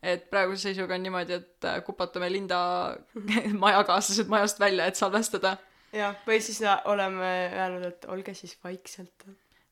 et 0.04 0.30
praeguse 0.32 0.62
seisuga 0.70 0.96
on 0.96 1.04
niimoodi, 1.04 1.34
et 1.34 1.66
äh, 1.70 1.80
kupatame 1.86 2.30
Linda 2.32 2.60
majakaaslased 3.66 4.28
majast 4.34 4.60
välja, 4.60 4.86
et 4.90 4.96
salvestada. 4.96 5.58
jah, 5.94 6.16
või 6.28 6.40
siis 6.42 6.62
ä- 6.66 6.82
oleme 6.86 7.52
öelnud, 7.54 7.86
et 7.92 8.06
olge 8.10 8.34
siis 8.34 8.58
vaikselt. 8.64 9.28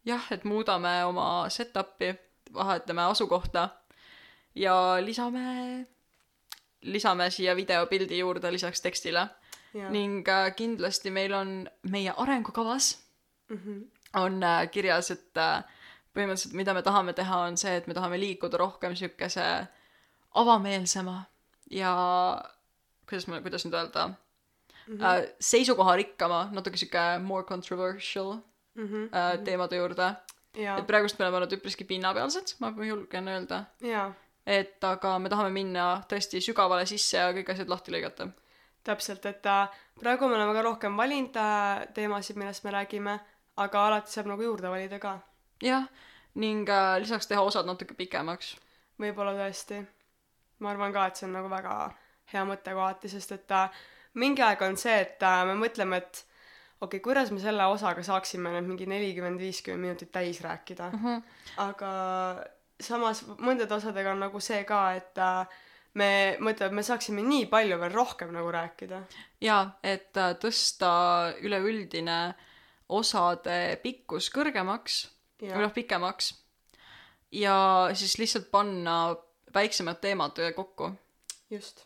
jah, 0.06 0.28
et 0.32 0.44
muudame 0.44 0.94
oma 1.06 1.50
setup'i, 1.50 2.14
vahetame 2.54 3.02
asukohta 3.02 3.70
ja 4.56 4.76
lisame, 5.02 5.88
lisame 6.82 7.30
siia 7.32 7.56
videopildi 7.56 8.18
juurde 8.20 8.52
lisaks 8.54 8.82
tekstile. 8.82 9.28
ning 9.90 10.28
äh, 10.28 10.52
kindlasti 10.56 11.10
meil 11.12 11.34
on 11.34 11.70
meie 11.90 12.14
arengukavas 12.18 12.98
Mhm. 13.52 13.82
On 14.14 14.44
äh, 14.44 14.66
kirjas, 14.72 15.12
et 15.12 15.38
äh, 15.38 15.64
põhimõtteliselt 16.16 16.56
mida 16.58 16.74
me 16.74 16.82
tahame 16.84 17.14
teha, 17.14 17.44
on 17.48 17.58
see, 17.58 17.76
et 17.78 17.88
me 17.88 17.94
tahame 17.94 18.20
liikuda 18.20 18.58
rohkem 18.58 18.96
siukese 18.96 19.46
avameelsema 20.36 21.24
ja 21.72 21.94
kuidas 23.08 23.28
ma, 23.28 23.42
kuidas 23.42 23.66
nüüd 23.66 23.76
öelda 23.76 24.08
mm, 24.08 24.98
-hmm. 24.98 25.28
seisukoharikkama, 25.40 26.50
natuke 26.52 26.78
siuke 26.78 27.20
more 27.20 27.44
controversial 27.44 28.40
Mhm. 28.76 29.04
äh, 29.04 29.44
teemade 29.44 29.76
juurde. 29.76 30.16
et, 30.54 30.88
praegust 30.88 31.20
me 31.20 31.26
oleme 31.26 31.38
olnud 31.38 31.54
üpriski 31.56 31.86
pinnapealsed, 31.88 32.56
ma 32.60 32.74
julgen 32.86 33.28
öelda. 33.28 33.66
et 34.46 34.84
aga 34.84 35.20
me 35.20 35.30
tahame 35.30 35.52
minna 35.52 36.04
tõesti 36.08 36.42
sügavale 36.44 36.86
sisse 36.86 37.18
ja 37.18 37.32
kõik 37.34 37.52
asjad 37.52 37.70
lahti 37.70 37.92
lõigata. 37.92 38.30
täpselt, 38.84 39.26
et 39.26 39.44
praegu 40.00 40.28
me 40.28 40.36
oleme 40.36 40.54
ka 40.54 40.62
rohkem 40.62 40.98
valinud 40.98 41.38
teemasid, 41.94 42.36
millest 42.36 42.64
me 42.64 42.72
räägime, 42.72 43.20
aga 43.58 43.86
alati 43.88 44.12
saab 44.12 44.32
nagu 44.32 44.44
juurde 44.44 44.70
valida 44.70 45.00
ka. 45.00 45.20
jah, 45.64 45.88
ning 46.36 46.70
äh, 46.70 47.00
lisaks 47.00 47.28
teha 47.28 47.42
osad 47.42 47.66
natuke 47.66 47.94
pikemaks. 47.98 48.56
võib-olla 49.00 49.34
tõesti. 49.38 49.82
ma 50.60 50.72
arvan 50.72 50.94
ka, 50.94 51.08
et 51.08 51.16
see 51.16 51.28
on 51.28 51.38
nagu 51.40 51.50
väga 51.50 51.78
hea 52.34 52.44
mõte 52.48 52.74
kohati, 52.74 53.10
sest 53.10 53.32
et 53.36 53.52
äh, 53.52 53.82
mingi 54.14 54.44
aeg 54.46 54.62
on 54.62 54.78
see, 54.78 55.00
et 55.02 55.24
äh, 55.24 55.44
me 55.50 55.58
mõtleme, 55.60 55.98
et 55.98 56.24
okei 56.82 56.98
okay,, 56.98 57.04
kuidas 57.04 57.32
me 57.32 57.40
selle 57.40 57.66
osaga 57.70 58.04
saaksime 58.04 58.54
need 58.56 58.70
mingi 58.70 58.88
nelikümmend, 58.90 59.40
viiskümmend 59.40 59.88
minutit 59.88 60.12
täis 60.12 60.42
rääkida 60.42 60.92
mm. 60.92 61.04
-hmm. 61.04 61.22
aga 61.66 61.92
samas 62.82 63.24
mõndade 63.38 63.76
osadega 63.76 64.12
on 64.16 64.24
nagu 64.26 64.40
see 64.40 64.64
ka, 64.66 64.94
et 64.98 65.18
äh, 65.22 65.60
me 65.94 66.38
mõtleme, 66.40 66.72
et 66.72 66.78
me 66.80 66.84
saaksime 66.86 67.24
nii 67.26 67.46
palju 67.52 67.78
veel 67.82 67.94
rohkem 67.94 68.32
nagu 68.34 68.52
rääkida. 68.52 69.02
jaa, 69.42 69.64
et 69.84 70.18
äh, 70.18 70.34
tõsta 70.42 70.92
üleüldine 71.42 72.20
osade 72.92 73.80
pikkus 73.84 74.30
kõrgemaks 74.34 75.02
või 75.42 75.64
noh, 75.64 75.74
pikemaks. 75.74 76.34
Ja 77.32 77.56
siis 77.96 78.18
lihtsalt 78.20 78.50
panna 78.52 79.16
väiksemad 79.56 80.02
teemad 80.04 80.40
kokku, 80.56 80.92
just. 81.50 81.86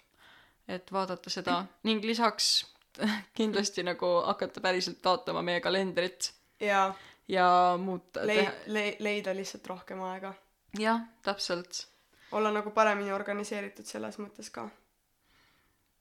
et 0.67 0.89
vaadata 0.91 1.29
seda. 1.29 1.59
Ning 1.85 2.03
lisaks 2.05 2.65
kindlasti 3.37 3.85
nagu 3.85 4.15
hakata 4.25 4.61
päriselt 4.61 5.03
vaatama 5.05 5.45
meie 5.45 5.61
kalendrit. 5.61 6.33
Ja 6.59 6.89
ja 7.27 7.79
muuta 7.81 8.27
lei-, 8.27 8.49
le-, 8.65 8.95
leida 8.99 9.35
lihtsalt 9.35 9.67
rohkem 9.67 10.01
aega. 10.01 10.33
jah, 10.79 11.01
täpselt. 11.23 11.87
Olla 12.31 12.51
nagu 12.51 12.71
paremini 12.71 13.13
organiseeritud 13.13 13.85
selles 13.85 14.17
mõttes 14.19 14.51
ka. 14.53 14.67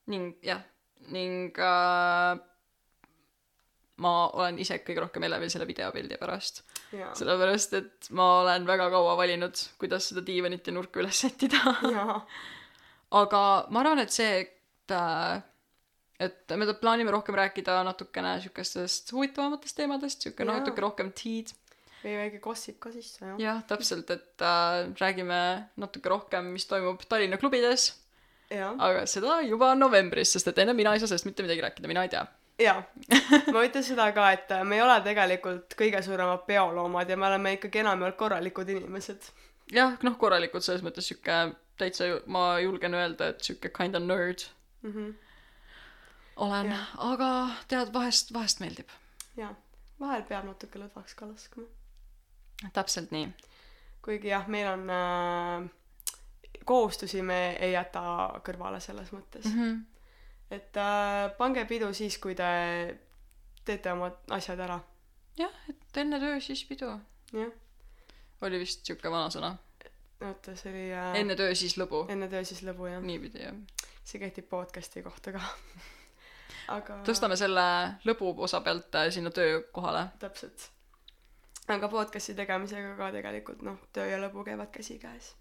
ning 0.06 0.36
jah, 0.44 0.60
ning 1.12 1.58
äh, 1.58 2.38
ma 4.02 4.12
olen 4.34 4.58
ise 4.58 4.80
kõige 4.82 5.04
rohkem 5.04 5.22
elevil 5.28 5.50
selle 5.52 5.66
videopildi 5.68 6.18
pärast. 6.18 6.62
sellepärast, 6.90 7.74
et 7.78 8.10
ma 8.10 8.28
olen 8.42 8.66
väga 8.66 8.88
kaua 8.90 9.16
valinud, 9.20 9.60
kuidas 9.78 10.10
seda 10.10 10.24
diivanit 10.26 10.66
ja 10.66 10.74
nurka 10.74 11.02
üles 11.02 11.20
sättida. 11.26 11.60
aga 13.22 13.42
ma 13.70 13.84
arvan, 13.84 14.02
et 14.02 14.14
see, 14.14 14.40
et 14.42 14.94
äh, 14.94 15.42
et 16.22 16.54
me 16.56 16.66
plaanime 16.78 17.10
rohkem 17.10 17.34
rääkida 17.38 17.80
natukene 17.86 18.36
siukestest 18.44 19.12
huvitavamatest 19.12 19.76
teemadest, 19.76 20.26
siuke 20.26 20.44
Jaa. 20.44 20.58
natuke 20.60 20.82
rohkem 20.82 21.10
teed. 21.14 21.52
või 22.04 22.18
väike 22.20 22.38
gossip 22.44 22.78
ka 22.82 22.92
sisse, 22.92 23.22
jah. 23.24 23.36
jah, 23.40 23.60
täpselt, 23.68 24.10
et 24.12 24.42
äh, 24.44 24.84
räägime 25.00 25.38
natuke 25.80 26.10
rohkem, 26.12 26.52
mis 26.52 26.66
toimub 26.68 27.02
Tallinna 27.08 27.38
klubides, 27.40 27.92
aga 28.52 29.06
seda 29.10 29.38
juba 29.46 29.72
novembris, 29.78 30.34
sest 30.36 30.50
et 30.52 30.60
enne 30.62 30.74
mina 30.76 30.92
ei 30.92 31.00
saa 31.00 31.08
sellest 31.10 31.30
mitte 31.30 31.46
midagi 31.46 31.64
rääkida, 31.64 31.88
mina 31.90 32.04
ei 32.04 32.12
tea. 32.12 32.26
Jaa. 32.58 32.82
ma 33.54 33.64
ütlen 33.66 33.84
seda 33.86 34.10
ka, 34.16 34.30
et 34.32 34.50
äh, 34.54 34.64
me 34.64 34.78
ei 34.78 34.82
ole 34.82 35.00
tegelikult 35.04 35.74
kõige 35.78 36.02
suuremad 36.02 36.46
peoloomad 36.46 37.10
ja 37.10 37.16
me 37.16 37.26
oleme 37.26 37.56
ikkagi 37.58 37.82
enamjaolt 37.82 38.16
korralikud 38.16 38.68
inimesed. 38.76 39.30
jah, 39.72 39.96
noh, 40.02 40.18
korralikult 40.18 40.66
selles 40.66 40.84
mõttes 40.86 41.08
sihuke 41.10 41.38
täitsa, 41.78 42.04
ma 42.26 42.58
julgen 42.62 42.94
öelda, 42.94 43.32
et 43.34 43.42
sihuke 43.42 43.72
kind 43.74 43.94
of 43.98 44.02
nerd 44.06 44.46
Mhm. 44.84 45.14
olen 46.36 46.66
Jah., 46.66 46.88
aga 46.98 47.48
tead, 47.68 47.92
vahest, 47.92 48.32
vahest 48.32 48.60
meeldib. 48.60 48.88
jaa. 49.36 49.54
vahel 50.00 50.22
peab 50.28 50.44
natuke 50.44 50.78
lõdvaks 50.78 51.14
ka 51.16 51.28
laskma. 51.28 51.64
täpselt 52.72 53.10
nii. 53.10 53.32
kuigi 54.02 54.28
jah, 54.28 54.48
meil 54.48 54.68
on 54.68 54.90
äh, 54.90 55.70
kohustusi 56.64 57.22
me 57.22 57.56
ei 57.56 57.72
jäta 57.72 58.02
kõrvale 58.44 58.80
selles 58.80 59.12
mõttes 59.12 59.44
mm. 59.44 59.60
-hmm. 59.60 59.80
Et 60.54 60.76
äh, 60.80 61.30
pange 61.38 61.64
pidu 61.70 61.90
siis, 61.96 62.18
kui 62.22 62.34
te 62.38 62.48
teete 63.64 63.92
oma 63.92 64.10
asjad 64.36 64.60
ära. 64.60 64.78
jah, 65.38 65.54
et 65.70 66.00
enne 66.02 66.20
töö, 66.20 66.40
siis 66.40 66.64
pidu. 66.68 66.90
jah. 67.32 67.52
oli 68.44 68.60
vist 68.62 68.84
sihuke 68.86 69.10
vanasõna. 69.10 69.54
oota, 70.20 70.56
see 70.56 70.72
oli 70.72 70.86
äh, 70.92 71.10
enne 71.22 71.36
töö, 71.38 71.54
siis 71.58 71.78
lõbu. 71.80 72.04
enne 72.12 72.28
töö 72.32 72.44
siis 72.44 72.62
lõbu 72.66 72.90
jah. 72.90 73.02
niipidi 73.02 73.44
jah. 73.46 73.56
see 74.04 74.22
kehtib 74.22 74.48
podcast'i 74.52 75.02
kohta 75.06 75.34
ka. 75.36 75.42
aga 76.76 77.00
tõstame 77.08 77.38
selle 77.40 77.64
lõbu 78.08 78.34
osa 78.46 78.60
pealt 78.64 78.94
äh, 79.00 79.10
sinna 79.14 79.32
töö 79.34 79.62
kohale. 79.72 80.06
täpselt. 80.22 80.68
aga 81.68 81.88
podcast'i 81.88 82.36
tegemisega 82.36 82.94
ka 83.00 83.10
tegelikult 83.16 83.64
noh, 83.66 83.80
töö 83.96 84.06
ja 84.12 84.20
lõbu 84.20 84.44
käivad 84.46 84.70
käsikäes. 84.74 85.34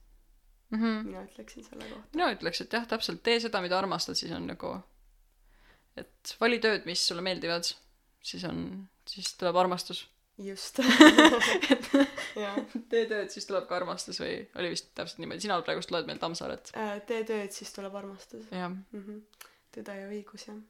Mm 0.74 0.80
-hmm. 0.80 1.04
mina 1.06 1.22
ütleksin 1.28 1.64
selle 1.64 1.86
kohta. 1.86 2.08
mina 2.16 2.32
ütleks, 2.34 2.62
et 2.62 2.74
jah, 2.74 2.88
täpselt, 2.88 3.24
tee 3.24 3.40
seda, 3.40 3.62
mida 3.62 3.78
armastad, 3.78 4.16
siis 4.16 4.32
on 4.32 4.48
nagu, 4.48 4.78
et 6.00 6.34
vali 6.42 6.60
tööd, 6.64 6.88
mis 6.90 7.04
sulle 7.08 7.24
meeldivad, 7.26 7.68
siis 8.24 8.44
on, 8.50 8.66
siis 9.10 9.34
tuleb 9.40 9.58
armastus. 9.60 10.06
just. 10.38 10.80
jah. 12.44 12.60
tee 12.90 13.06
tööd, 13.10 13.32
siis 13.34 13.48
tuleb 13.50 13.68
ka 13.70 13.78
armastus 13.78 14.20
või 14.24 14.36
oli 14.60 14.74
vist 14.74 14.92
täpselt 14.98 15.22
niimoodi, 15.22 15.46
sina 15.46 15.60
praegust 15.66 15.94
loed 15.94 16.10
meil 16.10 16.22
Tammsaaret. 16.22 16.74
Äh, 16.80 16.96
tee 17.10 17.24
tööd, 17.28 17.52
siis 17.56 17.74
tuleb 17.76 17.96
armastus 18.00 18.48
jah, 18.52 18.70
mm. 18.72 19.04
-hmm. 19.04 19.50
tõde 19.78 19.98
ja 20.00 20.08
õigus, 20.10 20.48
jah. 20.50 20.62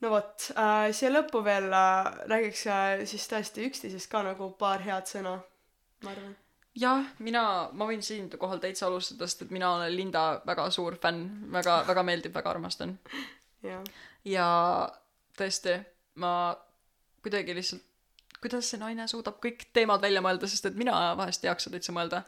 no 0.00 0.14
vot 0.14 0.48
äh,, 0.56 0.88
siia 0.96 1.12
lõppu 1.12 1.44
veel 1.44 1.68
äh, 1.72 2.14
räägiks 2.32 2.66
äh, 2.66 3.04
siis 3.10 3.28
tõesti 3.28 3.68
üksteisest 3.68 4.10
ka 4.10 4.24
nagu 4.24 4.50
paar 4.58 4.84
head 4.84 5.10
sõna, 5.10 5.38
ma 6.04 6.16
arvan. 6.16 6.34
jah, 6.78 7.06
mina, 7.22 7.44
ma 7.72 7.88
võin 7.88 8.02
siinkohal 8.02 8.60
täitsa 8.62 8.88
alustada, 8.88 9.28
sest 9.28 9.46
et 9.46 9.54
mina 9.54 9.70
olen 9.76 9.94
Linda 9.94 10.24
väga 10.46 10.66
suur 10.74 10.98
fänn, 11.02 11.48
väga, 11.54 11.82
väga 11.88 12.04
meeldib, 12.06 12.34
väga 12.34 12.54
armastan. 12.54 12.98
ja 14.24 14.48
tõesti, 15.38 15.78
ma 16.20 16.54
kuidagi 17.24 17.56
lihtsalt, 17.56 17.84
kuidas 18.44 18.68
see 18.68 18.80
naine 18.80 19.06
suudab 19.08 19.38
kõik 19.42 19.68
teemad 19.72 20.02
välja 20.04 20.20
mõelda, 20.24 20.48
sest 20.50 20.68
et 20.68 20.76
mina 20.76 21.14
vahest 21.16 21.44
ei 21.44 21.52
jaksa 21.52 21.72
täitsa 21.72 21.94
mõelda. 21.96 22.24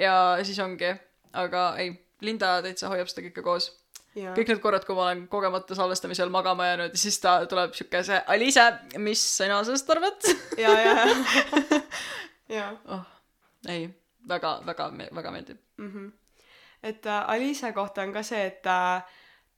ja 0.00 0.14
siis 0.46 0.58
ongi, 0.62 0.94
aga 1.32 1.72
ei, 1.82 1.94
Linda 2.22 2.60
täitsa 2.62 2.90
hoiab 2.92 3.10
seda 3.10 3.26
kõike 3.26 3.42
koos. 3.44 3.72
kõik 4.14 4.48
need 4.48 4.60
korrad, 4.62 4.84
kui 4.86 4.94
ma 4.94 5.08
olen 5.08 5.26
kogemata 5.28 5.74
salvestamisel 5.74 6.30
magama 6.30 6.68
jäänud 6.68 6.96
siis 7.00 7.16
ta 7.20 7.40
tuleb 7.48 7.74
siuke 7.74 8.02
see 8.06 8.20
Aliise, 8.30 8.68
mis 9.00 9.22
sina 9.38 9.62
sellest 9.64 9.90
arvad? 9.90 10.28
ja, 10.60 10.76
ja, 10.78 10.94
ja, 11.00 11.80
ja 12.52 12.68
oh, 12.86 13.02
ei, 13.68 13.88
väga, 14.28 14.62
väga, 14.66 14.92
väga 15.14 15.30
meeldib. 15.30 15.58
mm. 15.76 15.92
-hmm. 15.92 16.12
et 16.82 17.06
äh, 17.06 17.30
Aliise 17.30 17.72
kohta 17.72 18.02
on 18.02 18.12
ka 18.12 18.22
see, 18.22 18.46
et 18.46 18.66
äh, 18.66 19.02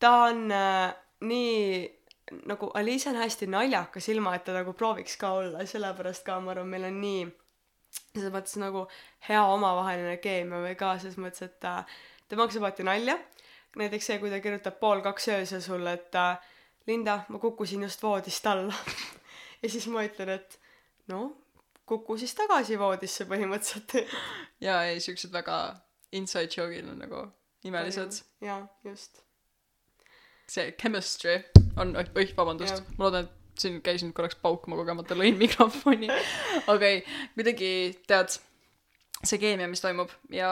ta 0.00 0.14
on 0.24 0.50
äh, 0.52 0.94
nii 1.20 2.04
nagu 2.46 2.70
Aliise 2.74 3.10
on 3.10 3.16
hästi 3.16 3.46
naljakas, 3.46 4.08
ilma 4.08 4.34
et 4.34 4.44
ta 4.44 4.52
nagu 4.52 4.72
prooviks 4.72 5.16
ka 5.16 5.32
olla 5.32 5.66
sellepärast 5.66 6.24
ka 6.24 6.40
ma 6.40 6.50
arvan, 6.50 6.68
meil 6.68 6.84
on 6.88 7.00
nii 7.00 7.26
selles 7.94 8.32
mõttes 8.32 8.56
nagu 8.60 8.86
hea 9.28 9.42
omavaheline 9.44 10.16
keemia 10.22 10.62
või 10.64 10.74
ka 10.78 10.96
selles 10.98 11.18
mõttes, 11.20 11.44
et 11.46 11.68
äh, 11.68 11.84
ta 12.28 12.36
maksab 12.40 12.64
alati 12.64 12.86
nalja. 12.86 13.18
näiteks 13.76 14.06
see, 14.06 14.18
kui 14.22 14.30
ta 14.30 14.40
kirjutab 14.40 14.78
pool 14.80 15.00
kaks 15.02 15.28
öösel 15.34 15.62
sulle, 15.62 15.96
et 15.98 16.14
äh, 16.14 16.38
Linda, 16.86 17.20
ma 17.28 17.38
kukkusin 17.38 17.82
just 17.82 18.02
voodist 18.02 18.46
alla. 18.46 18.74
ja 19.62 19.68
siis 19.68 19.86
ma 19.88 20.04
ütlen, 20.04 20.28
et 20.36 20.58
no 21.08 21.24
kuku 21.86 22.16
siis 22.20 22.34
tagasi 22.36 22.78
voodisse 22.80 23.26
põhimõtteliselt. 23.28 23.96
ja 24.66 24.80
ei, 24.88 25.00
siuksed 25.04 25.32
väga 25.34 25.58
inside 26.14 26.52
joke'id 26.54 26.88
on 26.88 27.00
nagu 27.04 27.26
imelised. 27.64 28.22
jaa, 28.44 28.62
just. 28.84 29.22
see 30.48 30.72
chemistry 30.80 31.38
on, 31.80 31.94
oih, 31.96 32.10
oih, 32.20 32.34
vabandust 32.36 32.84
ma 32.98 33.06
loodan, 33.06 33.28
et 33.28 33.60
siin 33.60 33.78
käisin 33.84 34.12
korraks 34.12 34.36
paukuma 34.42 34.76
kogemata, 34.76 35.16
lõin 35.18 35.38
mikrofoni. 35.40 36.10
okei 36.74 36.98
okay,, 37.00 37.00
kuidagi 37.36 37.70
tead, 38.08 38.36
see 39.24 39.40
keemia, 39.40 39.68
mis 39.70 39.82
toimub 39.84 40.12
ja 40.32 40.50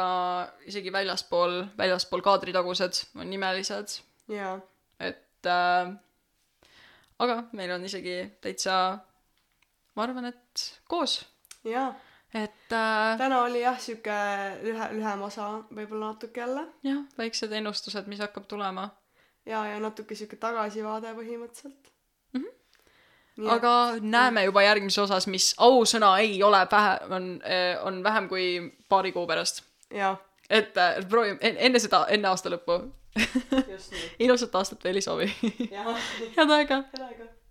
isegi 0.69 0.93
väljaspool, 0.95 1.63
väljaspool 1.79 2.25
kaadritagused 2.25 3.05
on 3.21 3.33
imelised, 3.37 3.99
jaa, 4.33 4.57
et 5.03 5.51
äh, 5.51 5.93
aga 7.23 7.39
meil 7.59 7.75
on 7.77 7.85
isegi 7.89 8.17
täitsa, 8.43 8.77
ma 9.97 10.07
arvan, 10.07 10.31
et 10.31 10.65
koos, 10.89 11.21
jaa. 11.65 11.93
et 12.35 12.73
äh, 12.73 13.19
täna 13.19 13.43
oli 13.45 13.63
jah, 13.63 13.79
sihuke 13.81 14.17
lühe, 14.63 14.89
lühem 14.97 15.25
osa 15.29 15.49
võib-olla 15.69 16.13
natuke 16.15 16.41
jälle 16.41 16.67
jah, 16.87 17.03
väiksed 17.19 17.53
ennustused, 17.59 18.09
mis 18.11 18.23
hakkab 18.25 18.49
tulema. 18.49 18.89
ja, 19.47 19.65
ja 19.69 19.81
natuke 19.83 20.17
sihuke 20.17 20.39
tagasivaade 20.41 21.13
põhimõtteliselt 21.19 21.93
mm. 22.33 22.45
-hmm. 22.45 23.51
aga 23.57 23.75
näeme 24.01 24.47
juba 24.49 24.65
järgmises 24.69 25.05
osas, 25.05 25.27
mis 25.27 25.53
ausõna 25.59 26.17
ei 26.25 26.43
ole 26.43 26.65
pähe, 26.67 26.97
on, 27.11 27.29
on 27.83 28.03
vähem 28.05 28.29
kui 28.29 28.49
paari 28.89 29.13
kuu 29.13 29.27
pärast. 29.27 29.65
et 30.51 30.77
äh, 30.77 31.05
proovime 31.09 31.39
en, 31.41 31.57
enne 31.59 31.79
seda, 31.79 32.07
enne 32.09 32.29
aasta 32.29 32.51
lõppu. 32.51 32.81
just 33.69 33.93
nii. 33.93 34.11
ilusat 34.25 34.55
aastat 34.55 34.85
veel 34.85 34.97
ei 34.97 35.05
soovi. 35.05 35.31
head 35.43 36.51
aega. 36.51 36.85
head 36.97 37.07
aega 37.11 37.42